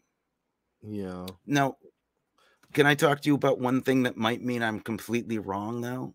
[0.81, 1.25] Yeah.
[1.45, 1.77] Now,
[2.73, 6.13] can I talk to you about one thing that might mean I'm completely wrong though?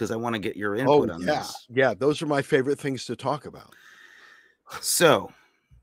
[0.00, 1.66] Because I want to get your Oh input on yeah, this.
[1.68, 1.92] yeah.
[1.92, 3.74] Those are my favorite things to talk about.
[4.80, 5.30] So,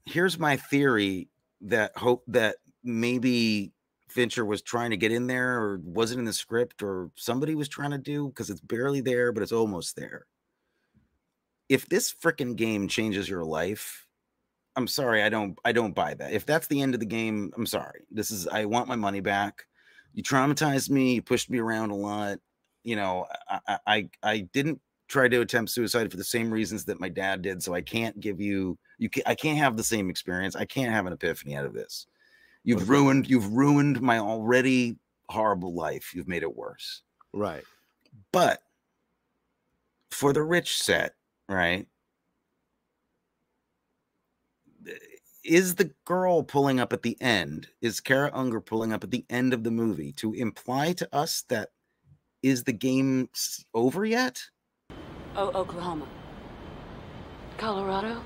[0.05, 1.29] here's my theory
[1.61, 3.73] that hope that maybe
[4.09, 7.67] Fincher was trying to get in there or wasn't in the script or somebody was
[7.69, 10.25] trying to do because it's barely there, but it's almost there.
[11.69, 14.07] If this freaking game changes your life,
[14.75, 16.33] I'm sorry, I don't I don't buy that.
[16.33, 18.07] If that's the end of the game, I'm sorry.
[18.09, 19.67] This is I want my money back.
[20.13, 22.39] You traumatized me, you pushed me around a lot.
[22.87, 24.79] You know, I I I, didn't
[25.09, 28.17] try to attempt suicide for the same reasons that my dad did, so I can't
[28.21, 30.55] give you you can, I can't have the same experience.
[30.55, 32.07] I can't have an epiphany out of this.
[32.63, 34.95] You've ruined you've ruined my already
[35.27, 36.13] horrible life.
[36.15, 37.01] You've made it worse.
[37.33, 37.65] Right.
[38.31, 38.61] But
[40.11, 41.15] for the rich set,
[41.49, 41.87] right?
[45.43, 47.67] Is the girl pulling up at the end?
[47.81, 51.43] Is Kara Unger pulling up at the end of the movie to imply to us
[51.49, 51.71] that
[52.47, 53.29] is the game
[53.73, 54.41] over yet?
[55.35, 56.07] Oh, Oklahoma.
[57.57, 58.21] Colorado?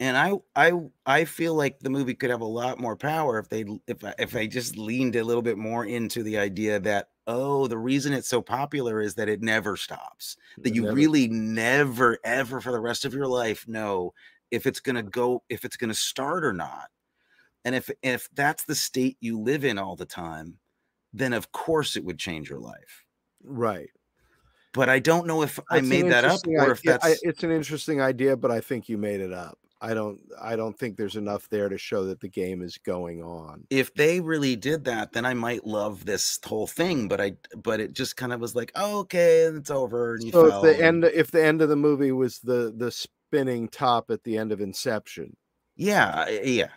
[0.00, 0.72] and I I
[1.06, 4.14] I feel like the movie could have a lot more power if they if I,
[4.18, 8.12] if I just leaned a little bit more into the idea that oh the reason
[8.12, 12.72] it's so popular is that it never stops that you never- really never ever for
[12.72, 14.12] the rest of your life know
[14.50, 16.88] if it's going to go if it's going to start or not
[17.64, 20.58] and if if that's the state you live in all the time
[21.18, 23.04] then of course it would change your life
[23.42, 23.90] Right.
[24.72, 26.98] but I don't know if I That's an made that up or if idea.
[27.02, 29.58] I- that's it's an interesting idea, but I think you made it up.
[29.80, 30.18] I don't.
[30.40, 33.66] I don't think there's enough there to show that the game is going on.
[33.70, 37.08] if they really did that, then I might love this whole thing.
[37.08, 40.14] But I, but it just kind of was like, oh, okay, it's over.
[40.14, 40.62] And you So if fell.
[40.62, 44.38] the end, if the end of the movie was the the spinning top at the
[44.38, 45.36] end of Inception,
[45.76, 46.68] yeah, yeah,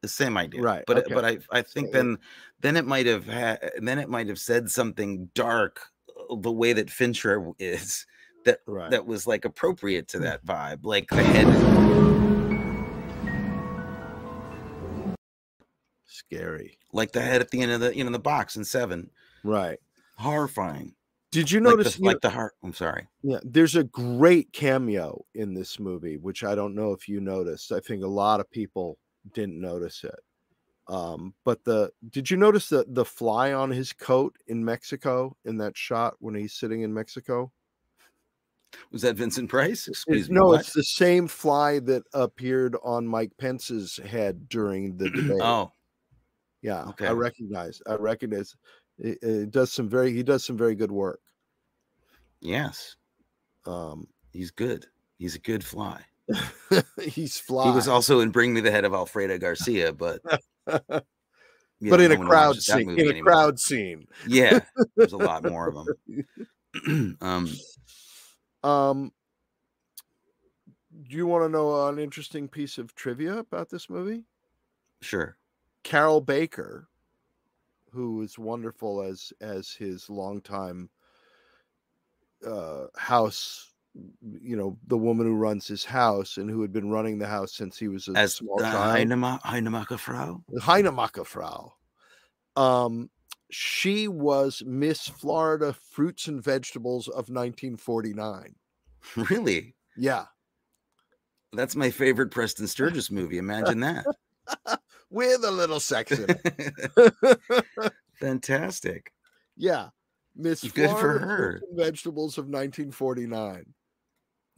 [0.00, 1.14] the same idea, Right, But okay.
[1.14, 2.18] but I I think then
[2.60, 5.80] then it might have had then it might have said something dark
[6.30, 8.06] uh, the way that Fincher is
[8.44, 8.90] that Right.
[8.90, 11.48] that was like appropriate to that vibe, like the head.
[16.06, 16.78] scary.
[16.92, 19.10] Like the head at the end of the you know the box in seven,
[19.44, 19.78] Right.
[20.16, 20.94] horrifying.
[21.30, 21.94] Did you Like notice?
[21.96, 22.54] the, you like the heart?
[22.62, 23.06] I'm sorry.
[23.22, 27.70] Yeah, there's a great cameo in this movie, which I don't know if you noticed.
[27.70, 28.98] I think a lot of people
[29.32, 30.18] didn't notice it.
[30.88, 35.58] Um, but the did you notice the the fly on his coat in Mexico in
[35.58, 37.52] that shot when he's sitting in Mexico?
[38.92, 39.88] Was that Vincent Price?
[39.88, 40.36] Excuse me.
[40.36, 40.60] no, what?
[40.60, 45.40] it's the same fly that appeared on Mike Pence's head during the debate.
[45.42, 45.72] oh,
[46.62, 47.06] yeah, okay.
[47.06, 47.80] I recognize.
[47.86, 48.54] I recognize.
[48.98, 50.12] It, it does some very.
[50.12, 51.20] He does some very good work.
[52.40, 52.96] yes.
[53.66, 54.86] Um, He's good.
[55.18, 56.00] He's a good fly.
[57.02, 57.68] he's fly.
[57.68, 60.20] He was also in Bring Me the Head of Alfredo Garcia, but
[60.66, 61.04] but
[61.80, 62.90] know, in no a crowd scene.
[62.90, 63.24] In a anymore.
[63.24, 64.06] crowd scene.
[64.26, 64.60] Yeah,
[64.96, 67.16] there's a lot more of them.
[67.20, 67.50] um,
[68.62, 69.12] Um,
[71.08, 74.24] do you want to know an interesting piece of trivia about this movie?
[75.00, 75.36] sure.
[75.84, 76.88] Carroll Baker,
[77.92, 80.90] who is wonderful as as his longtime
[82.46, 87.18] uh, house, you know, the woman who runs his house and who had been running
[87.18, 88.96] the house since he was a As small child.
[88.96, 90.42] Heinema- Heinemacher Frau.
[90.60, 91.72] Heinemacher Frau.
[92.56, 93.10] Um,
[93.50, 98.54] she was Miss Florida Fruits and Vegetables of 1949.
[99.30, 99.74] Really?
[99.96, 100.26] Yeah,
[101.54, 103.38] That's my favorite Preston Sturges movie.
[103.38, 104.04] Imagine that.
[105.10, 107.92] with a little sex in it.
[108.20, 109.12] Fantastic.
[109.56, 109.88] yeah,
[110.36, 111.58] Miss Good for her.
[111.60, 113.64] Fruits and Vegetables of 1949.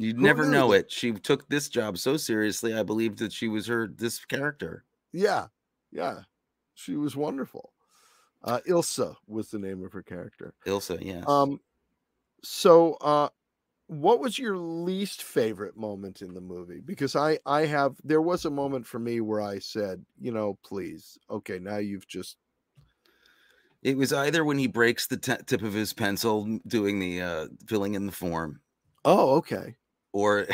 [0.00, 0.72] You'd Who never know that?
[0.72, 0.90] it.
[0.90, 2.74] She took this job so seriously.
[2.74, 4.84] I believed that she was her this character.
[5.12, 5.48] Yeah,
[5.90, 6.22] yeah,
[6.74, 7.72] she was wonderful.
[8.42, 10.54] Uh, Ilsa was the name of her character.
[10.66, 11.26] Ilsa, yeah.
[11.26, 11.60] Um,
[12.44, 13.30] so uh,
[13.88, 16.80] what was your least favorite moment in the movie?
[16.80, 20.58] Because I I have there was a moment for me where I said, you know,
[20.64, 22.38] please, okay, now you've just
[23.82, 27.48] It was either when he breaks the t- tip of his pencil doing the uh
[27.66, 28.62] filling in the form,
[29.04, 29.76] oh okay,
[30.12, 30.46] or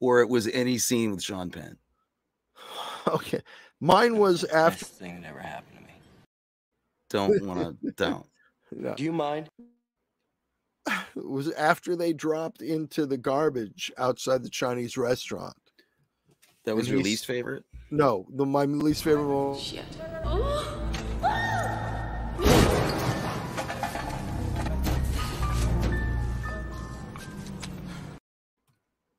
[0.00, 1.76] or it was any scene with Sean Penn.
[3.08, 3.40] okay.
[3.80, 4.84] Mine was after.
[4.84, 5.94] Best thing that ever happened to me.
[7.10, 8.26] Don't want to don't.
[8.76, 8.92] No.
[8.94, 9.48] Do you mind?
[11.16, 15.54] It was after they dropped into the garbage outside the Chinese restaurant.
[16.64, 17.62] That was And your least favorite?
[17.92, 19.56] No, the my least favorite one.
[19.56, 19.84] Shit.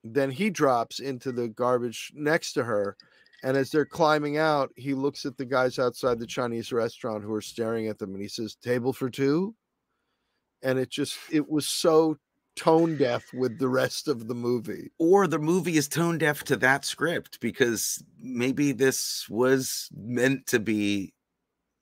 [0.08, 2.96] Then he drops into the garbage next to her.
[3.44, 7.34] And as they're climbing out, he looks at the guys outside the Chinese restaurant who
[7.34, 9.56] are staring at them and he says, Table for two?
[10.62, 12.18] And it just, it was so
[12.56, 14.92] tone deaf with the rest of the movie.
[15.00, 20.60] Or the movie is tone deaf to that script because maybe this was meant to
[20.60, 21.14] be,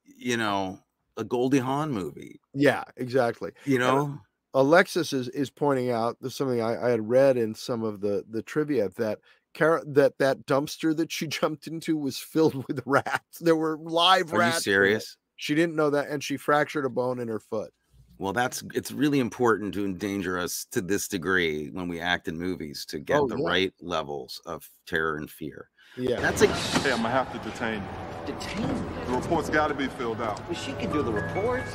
[0.06, 0.80] you know,
[1.18, 2.40] a Goldie Hawn movie.
[2.54, 3.52] Yeah, exactly.
[3.66, 4.20] You And know?
[4.54, 8.24] Alexis is is pointing out there's something I, I had read in some of the
[8.30, 9.20] the trivia that
[9.56, 13.38] Car- that that dumpster that she jumped into was filled with rats.
[13.40, 14.56] There were live Are you rats.
[14.56, 14.64] in it.
[14.64, 15.18] serious?
[15.36, 17.72] She didn't know that, and she fractured a bone in her foot.
[18.18, 22.38] Well, that's it's really important to endanger us to this degree when we act in
[22.38, 23.48] movies to get Oh, the yeah.
[23.48, 25.70] right levels of terror and fear.
[25.98, 26.20] Yeah.
[26.20, 27.82] That's a Hey, I'm gonna have to detain
[28.28, 28.34] you.
[28.34, 28.68] Detain?
[29.08, 30.40] The report's gotta be filled out.
[30.50, 31.70] Well, she can do the reports.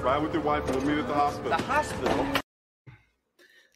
[0.00, 1.50] Ride with your wife and we'll meet at the hospital.
[1.50, 2.26] The hospital?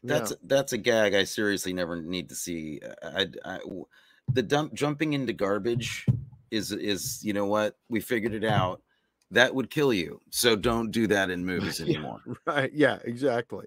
[0.05, 2.81] That's that's a gag I seriously never need to see.
[3.03, 3.87] I, I- w-
[4.33, 6.07] the dump jumping into garbage
[6.51, 8.83] is is you know what we figured it out.
[9.31, 10.21] That would kill you.
[10.31, 12.21] So don't do that in movies Yeah, anymore.
[12.47, 12.73] right.
[12.73, 13.67] Yeah, exactly.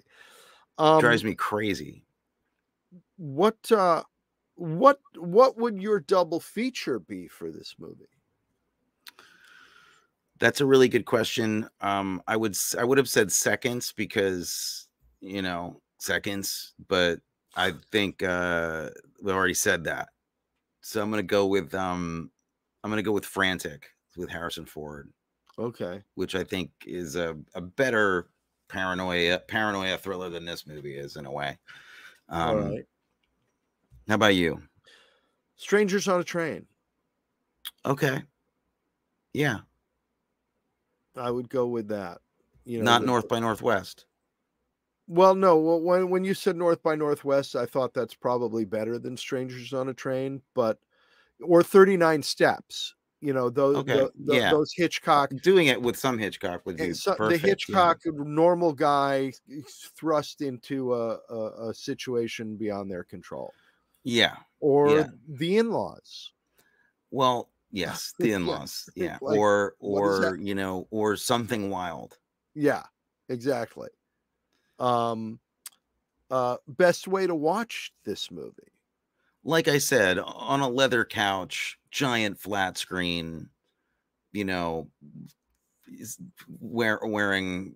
[0.78, 2.04] Um, Drives me crazy.
[3.18, 4.04] What uh
[4.56, 8.06] what what would your double feature be for this movie?
[10.46, 11.68] That's a really good question.
[11.82, 14.88] Um, I would I would have said seconds because
[15.20, 17.20] you know seconds, but
[17.56, 18.92] I think uh,
[19.24, 20.10] we already said that.
[20.82, 22.30] So I'm gonna go with um,
[22.84, 25.12] I'm gonna go with Frantic with Harrison Ford,
[25.58, 26.04] Okay.
[26.14, 28.30] which I think is a, a better
[28.68, 31.58] paranoia paranoia thriller than this movie is in a way.
[32.30, 32.86] Um, All right.
[34.08, 34.62] How about you?
[35.56, 36.68] Strangers on a train.
[37.84, 38.22] Okay.
[39.34, 39.62] Yeah,
[41.18, 42.20] I would go with that.
[42.66, 44.06] You know, not the- North by Northwest.
[45.08, 45.58] Well, no.
[45.60, 49.72] Well, when when you said North by Northwest, I thought that's probably better than Strangers
[49.74, 50.80] on a Train, but
[51.42, 52.96] or Thirty Nine Steps.
[53.22, 54.52] You know, those Okay, tho- tho- yeah.
[54.52, 55.32] those Hitchcock.
[55.44, 57.44] Doing it with some Hitchcock would be so- the perfect.
[57.44, 57.50] yeah.
[57.50, 59.32] Hitchcock normal guy
[59.98, 63.52] thrust into a, a, a situation beyond their control,
[64.04, 64.36] Yeah.
[64.60, 65.08] or Yeah.
[65.28, 66.34] the in-laws.
[67.12, 68.90] Well, yes, the in-laws.
[68.96, 69.18] Yeah.
[69.22, 70.34] like, or what is that?
[70.34, 72.18] or you know, or something wild.
[72.54, 72.84] Yeah,
[73.30, 73.90] exactly.
[74.80, 75.40] Um,
[76.32, 78.72] uh, best way to watch this movie.
[79.44, 83.50] Like I said, on a leather couch, giant flat screen,
[84.32, 84.90] you know,
[85.88, 86.18] is
[86.60, 87.76] wear, wearing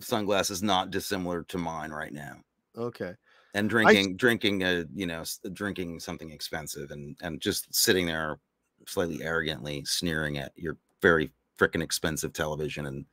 [0.00, 2.36] sunglasses not dissimilar to mine right now.
[2.76, 3.14] Okay.
[3.54, 5.24] And drinking drinking a, you know,
[5.54, 8.38] drinking something expensive and and just sitting there
[8.86, 13.04] slightly arrogantly sneering at your very freaking expensive television and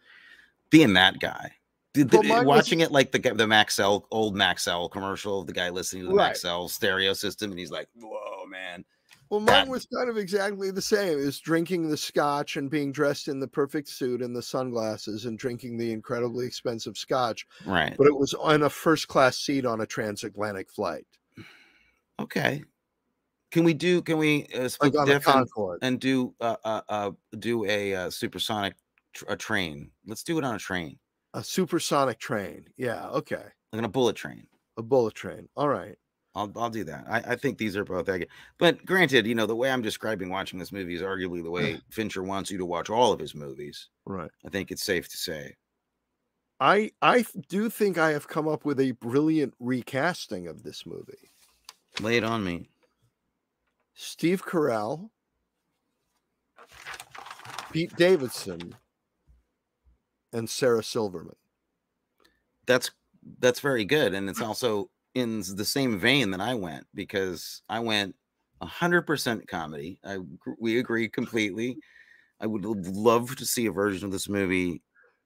[0.69, 1.51] being that guy.
[1.93, 5.43] The- the- Well, eh, mine was- watching it like the the Maxell old Maxell commercial
[5.43, 6.33] the guy listening to the Right.
[6.35, 8.83] Maxell stereo system, and he's like, "Whoa, man!"
[9.29, 11.17] Well, mine was kind of exactly the same.
[11.17, 15.39] Is drinking the scotch and being dressed in the perfect suit and the sunglasses and
[15.39, 17.47] drinking the incredibly expensive scotch.
[17.65, 17.95] Right.
[17.97, 21.05] But it was on a first class seat on a transatlantic flight.
[22.19, 22.63] Okay.
[23.53, 24.01] Can we do?
[24.01, 25.47] Can we uh, split on diff and,
[25.83, 28.73] and do uh, uh uh do a uh, supersonic
[29.13, 29.91] tr- a train?
[30.07, 30.97] Let's do it on a train,
[31.35, 32.65] A supersonic train.
[32.77, 33.07] Yeah.
[33.09, 33.43] Okay.
[33.71, 34.47] like a bullet train.
[34.77, 35.47] A bullet train.
[35.55, 35.95] All right.
[36.33, 37.05] I'll I'll do that.
[37.07, 38.09] I, I think these are both.
[38.57, 41.79] But granted, you know, the way I'm describing watching this movie is arguably the way
[41.91, 43.87] Fincher wants you to watch all of his movies.
[44.07, 44.31] Right.
[44.43, 45.53] I think it's safe to say.
[46.59, 51.29] I I do think I have come up with a brilliant recasting of this movie.
[51.99, 52.71] Lay it on me.
[53.95, 55.09] Steve Carell,
[57.71, 58.75] Pete Davidson,
[60.31, 61.35] and Sarah Silverman.
[62.65, 62.91] That's
[63.39, 67.79] that's very good, and it's also in the same vein that I went because I
[67.79, 68.15] went
[68.61, 69.99] hundred percent comedy.
[70.03, 70.19] I
[70.59, 71.77] we agree completely.
[72.39, 74.81] I would love to see a version of this movie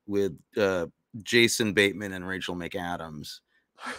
[0.05, 0.88] with uh,
[1.24, 3.39] Jason Bateman and Rachel McAdams,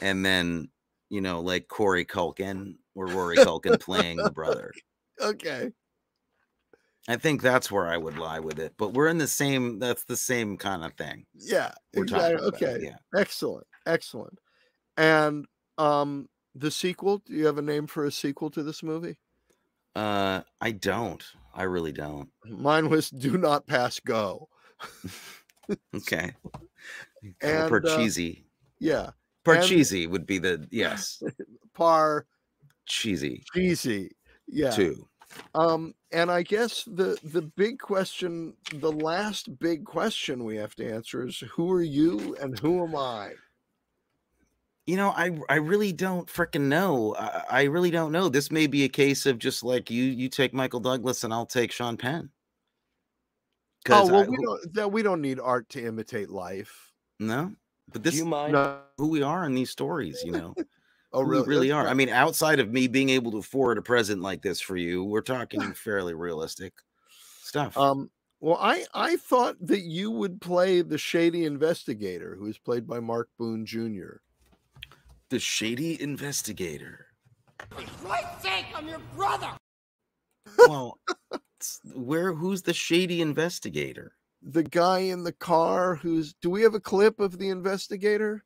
[0.02, 0.68] and then
[1.08, 4.72] you know like Corey Culkin or Rory Culkin playing the brother.
[5.20, 5.72] Okay.
[7.08, 8.74] I think that's where I would lie with it.
[8.78, 9.80] But we're in the same.
[9.80, 11.26] That's the same kind of thing.
[11.34, 11.72] Yeah.
[11.92, 12.34] Exactly.
[12.34, 12.78] about, Okay.
[12.84, 13.20] yeah.
[13.20, 13.66] Excellent.
[13.84, 14.38] Excellent.
[14.96, 15.46] And
[15.76, 19.18] um the sequel, do you have a name for a sequel to this movie?
[19.96, 21.24] Uh, I don't.
[21.52, 22.28] I really don't.
[22.44, 24.48] Mine was Do Not Pass Go.
[25.96, 26.32] Okay.
[27.42, 28.46] And, uh, cheesy.
[28.78, 29.10] Yeah.
[29.44, 31.20] And- cheesy would be the yes.
[31.74, 32.26] par
[32.88, 33.42] cheesy.
[33.52, 34.10] cheesy.
[34.46, 34.70] Yeah.
[34.70, 35.06] Too.
[35.54, 40.90] Um, and I guess the the big question, the last big question we have to
[40.90, 43.34] answer is who are you and who am I?
[44.86, 47.14] You know, I I really don't freaking know.
[47.16, 48.30] I, I really don't know.
[48.30, 51.44] This may be a case of just like you you take Michael Douglas and I'll
[51.46, 52.30] take Sean Penn.
[52.30, 56.90] Oh 'Cause well, I- we don't that we don't need art to imitate life.
[57.18, 57.54] no,
[57.92, 58.52] but this you is mind?
[58.54, 58.80] No.
[58.96, 60.22] who we are in these stories.
[60.24, 60.54] You know,
[61.12, 61.42] Oh really?
[61.42, 61.88] we really That's are.
[61.88, 65.04] I mean, outside of me being able to afford a present like this for you,
[65.04, 66.74] we're talking fairly realistic
[67.42, 67.76] stuff.
[67.76, 72.86] Um, well, I I thought that you would play the shady investigator, who is played
[72.86, 74.20] by Mark Boone Jr.
[75.30, 77.06] the shady investigator.
[77.70, 79.50] For Christ's sake, I'm your brother!
[80.66, 80.98] Well,
[81.94, 82.34] where?
[82.34, 84.12] Who's the shady investigator?
[84.42, 88.44] The guy in the car who's do we have a clip of the investigator?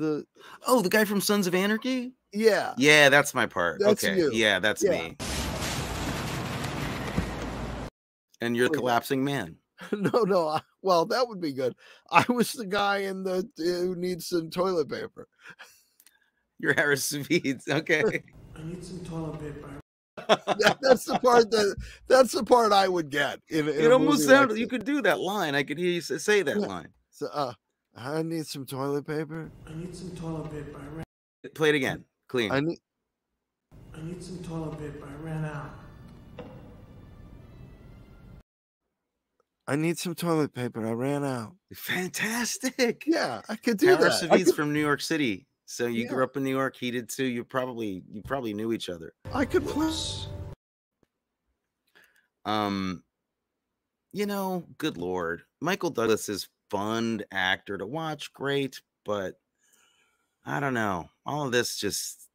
[0.00, 0.24] The
[0.66, 2.14] Oh, the guy from Sons of Anarchy.
[2.32, 2.72] yeah.
[2.78, 3.80] Yeah, that's my part.
[3.80, 4.16] That's okay.
[4.16, 4.30] you.
[4.32, 4.90] Yeah, that's Yeah.
[4.92, 5.16] me.
[8.40, 8.80] And you're the Oh, yeah.
[8.80, 9.56] collapsing man.
[9.92, 10.48] No, no.
[10.48, 11.74] I, well, that would be good.
[12.10, 15.28] I was the guy in the who needs some toilet paper.
[16.58, 17.66] You're Harris Sweets.
[17.70, 18.02] Okay.
[18.56, 19.68] I need some toilet paper.
[20.28, 21.76] That- that's the part that
[22.08, 23.38] that's the part I would get.
[23.50, 25.54] In, in it almost movie like sounded you could do that line.
[25.54, 26.66] I could hear you say that Yeah.
[26.66, 26.88] line.
[27.10, 27.52] So, uh,
[27.96, 29.50] I need some toilet paper.
[29.66, 30.78] I need some toilet paper.
[30.80, 31.04] I ran.
[31.54, 32.04] Play it again.
[32.28, 32.50] Clean.
[32.50, 32.78] I need.
[33.94, 35.06] I need some toilet paper.
[35.08, 35.70] I ran out.
[39.66, 40.86] I need some toilet paper.
[40.86, 41.54] I ran out.
[41.74, 43.04] Fantastic.
[43.06, 44.32] Yeah, I could do Harris that.
[44.32, 45.46] I Sweets could, from New York City.
[45.66, 46.08] So you Yeah.
[46.08, 46.76] grew up in New York.
[46.76, 47.24] He did too.
[47.26, 49.12] You probably you probably knew each other.
[49.32, 49.92] I could play.
[52.44, 53.04] Um,
[54.12, 59.34] you know, good lord, Michael Douglas is fun actor to watch, great, but
[60.44, 61.08] I don't know.
[61.26, 62.28] All of this just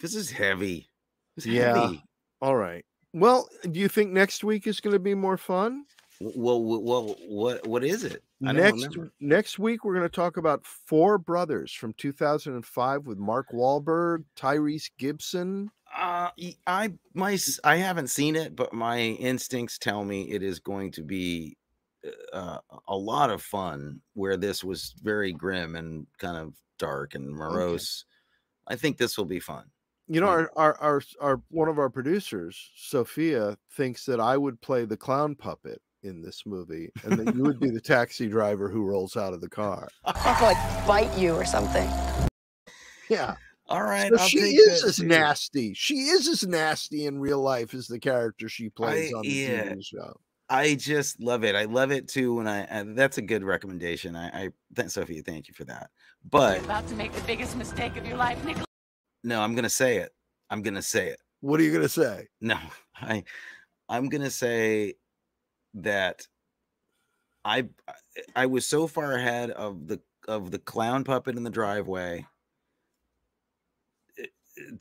[0.00, 0.90] this is heavy.
[1.36, 1.74] It's Yeah.
[1.80, 2.02] heavy.
[2.40, 2.84] All right.
[3.12, 5.84] Well, do you think next week is going to be more fun?
[6.20, 8.22] W- Well, well, what what is it?
[8.40, 9.12] Next remember.
[9.20, 14.90] next week we're going to talk about Four Brothers from 2005 with Mark Wahlberg, Tyrese
[14.98, 15.70] Gibson.
[15.96, 16.30] Uh,
[16.66, 21.02] I my I haven't seen it, but my instincts tell me it is going to
[21.02, 21.56] be
[22.32, 24.00] uh, a lot of fun.
[24.14, 28.04] Where this was very grim and kind of dark and morose.
[28.66, 29.64] I think this will be fun.
[30.08, 30.30] You know, Mm.
[30.30, 34.96] our, our our our one of our producers, Sofia, thinks that I would play the
[34.96, 39.16] clown puppet in this movie, and that you would be the taxi driver who rolls
[39.16, 39.88] out of the car.
[40.04, 41.88] I have to like bite you or something.
[43.08, 43.36] Yeah.
[43.66, 45.06] All right, So she is that as too.
[45.06, 45.72] nasty.
[45.72, 49.28] She is as nasty in real life as the character she plays I- on the
[49.30, 49.62] yeah.
[49.72, 50.20] TV show.
[50.54, 51.56] I just love it.
[51.56, 52.34] I love it too.
[52.34, 54.14] When I and that's a good recommendation.
[54.14, 55.20] I, I thank Sophie.
[55.20, 55.90] Thank you for that.
[56.30, 58.66] But You're about to make the biggest mistake of your life, Nicholas.
[59.24, 60.12] no, I'm gonna say it.
[60.50, 61.18] I'm gonna say it.
[61.40, 62.28] What are you gonna say?
[62.40, 62.56] No,
[62.94, 63.24] I
[63.88, 64.94] I'm gonna say
[65.74, 66.24] that
[67.44, 67.68] I
[68.36, 72.24] I was so far ahead of the of the clown puppet in the driveway
[74.20, 74.26] eh,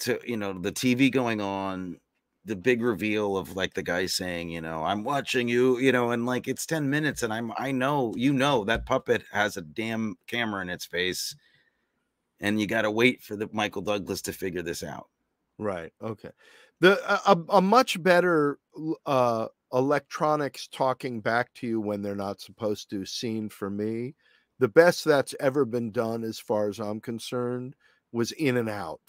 [0.01, 1.99] to you know the TV going on
[2.45, 6.11] the big reveal of like the guy saying you know I'm watching you you know
[6.11, 9.61] and like it's 10 minutes and I'm I know you know that puppet has a
[9.61, 11.35] damn camera in its face
[12.39, 15.07] and you got to wait for the Michael Douglas to figure this out
[15.57, 15.93] Right.
[16.01, 16.31] Okay.
[16.79, 18.59] The a, a- much better
[19.05, 24.15] uh electronics talking back to you when they're not supposed to scene for me.
[24.59, 27.75] The best that's ever been done as far as I'm concerned
[28.11, 29.01] was in and out.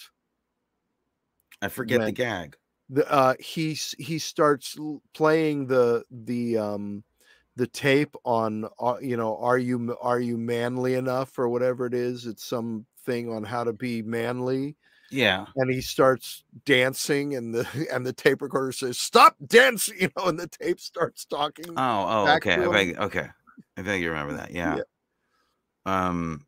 [1.60, 2.56] I forget the gag
[2.90, 4.76] The uh he he starts
[5.14, 7.04] playing the the um
[7.56, 11.94] the tape on uh, you know are you are you manly enough or whatever it
[11.94, 14.76] is it's some thing on how to be manly
[15.10, 20.10] yeah and he starts dancing and the and the tape recorder says stop dancing you
[20.16, 22.56] know and the tape starts talking Oh, oh, okay.
[22.96, 23.28] I okay.
[23.76, 24.50] I vaguely remember that.
[24.52, 24.80] Yeah.
[25.86, 26.46] Um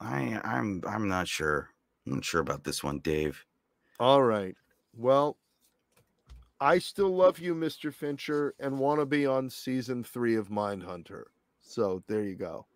[0.00, 1.70] I I'm I'm not sure.
[2.06, 3.44] I'm not sure about this one, Dave.
[4.02, 4.56] All right
[4.96, 5.36] well
[6.60, 11.22] i still love you mr fincher and want to be on season three of mindhunter
[11.60, 12.66] so there you go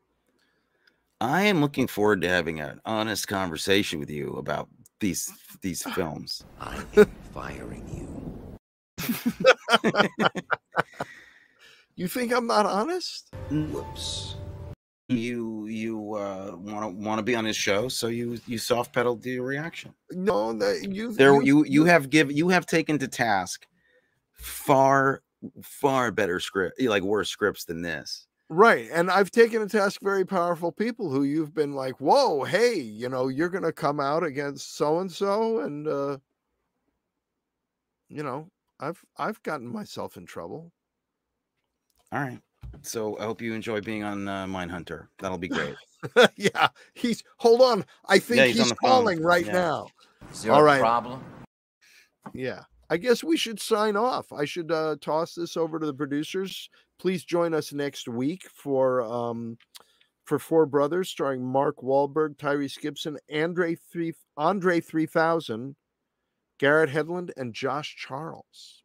[1.18, 4.68] I am looking forward to having an honest conversation with you about
[5.00, 6.44] these these films.
[6.60, 8.06] I am firing you.
[11.96, 14.35] you think i'm not honest Whoops.
[15.08, 18.92] You you uh want to want to be on his show, so you you soft
[18.92, 19.94] pedaled your reaction.
[20.10, 23.66] no that you There you you have give you have taken to task
[24.32, 25.22] far
[25.62, 28.26] far better script like worse scripts than this.
[28.48, 28.88] Right.
[28.92, 33.08] And I've taken to task very powerful people who you've been like, whoa, hey, you
[33.08, 36.18] know, you're gonna come out against so and so, and uh
[38.08, 38.50] you know,
[38.80, 40.72] I've I've gotten myself in trouble.
[42.12, 42.40] All right.
[42.82, 45.08] So I hope you enjoy being on uh, Mindhunter.
[45.18, 45.74] That'll be great.
[46.36, 47.84] yeah, he's hold on.
[48.08, 48.90] I think Yeah, he's on he's, the phone.
[48.90, 49.52] calling right Yeah.
[49.52, 49.86] now.
[50.30, 50.80] Is there All a right.
[50.80, 51.22] problem?
[52.32, 52.62] Yeah.
[52.88, 54.32] I guess we should sign off.
[54.32, 56.70] I should uh, toss this over to the producers.
[57.00, 59.58] Please join us next week for um
[60.24, 65.74] for Four Brothers starring Mark Wahlberg, Tyrese Gibson, Andre three Andre three thousand,
[66.58, 68.82] Garrett Hedlund, and Josh Charles.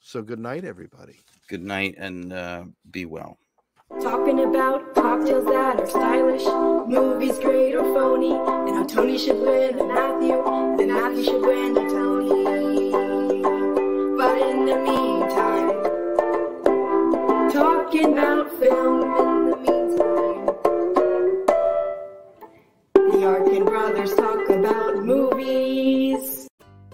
[0.00, 1.20] So good night, everybody.
[1.46, 3.36] Good night and uh, be well.
[4.00, 6.44] Talking about cocktails that are stylish,
[6.88, 12.90] movies great or phony, and how Tony should win Matthew, and Matthew should win Tony.
[14.16, 15.68] But in the meantime,
[17.52, 20.46] talking about film in the meantime.
[23.12, 25.73] The Arkin brothers talk about movies.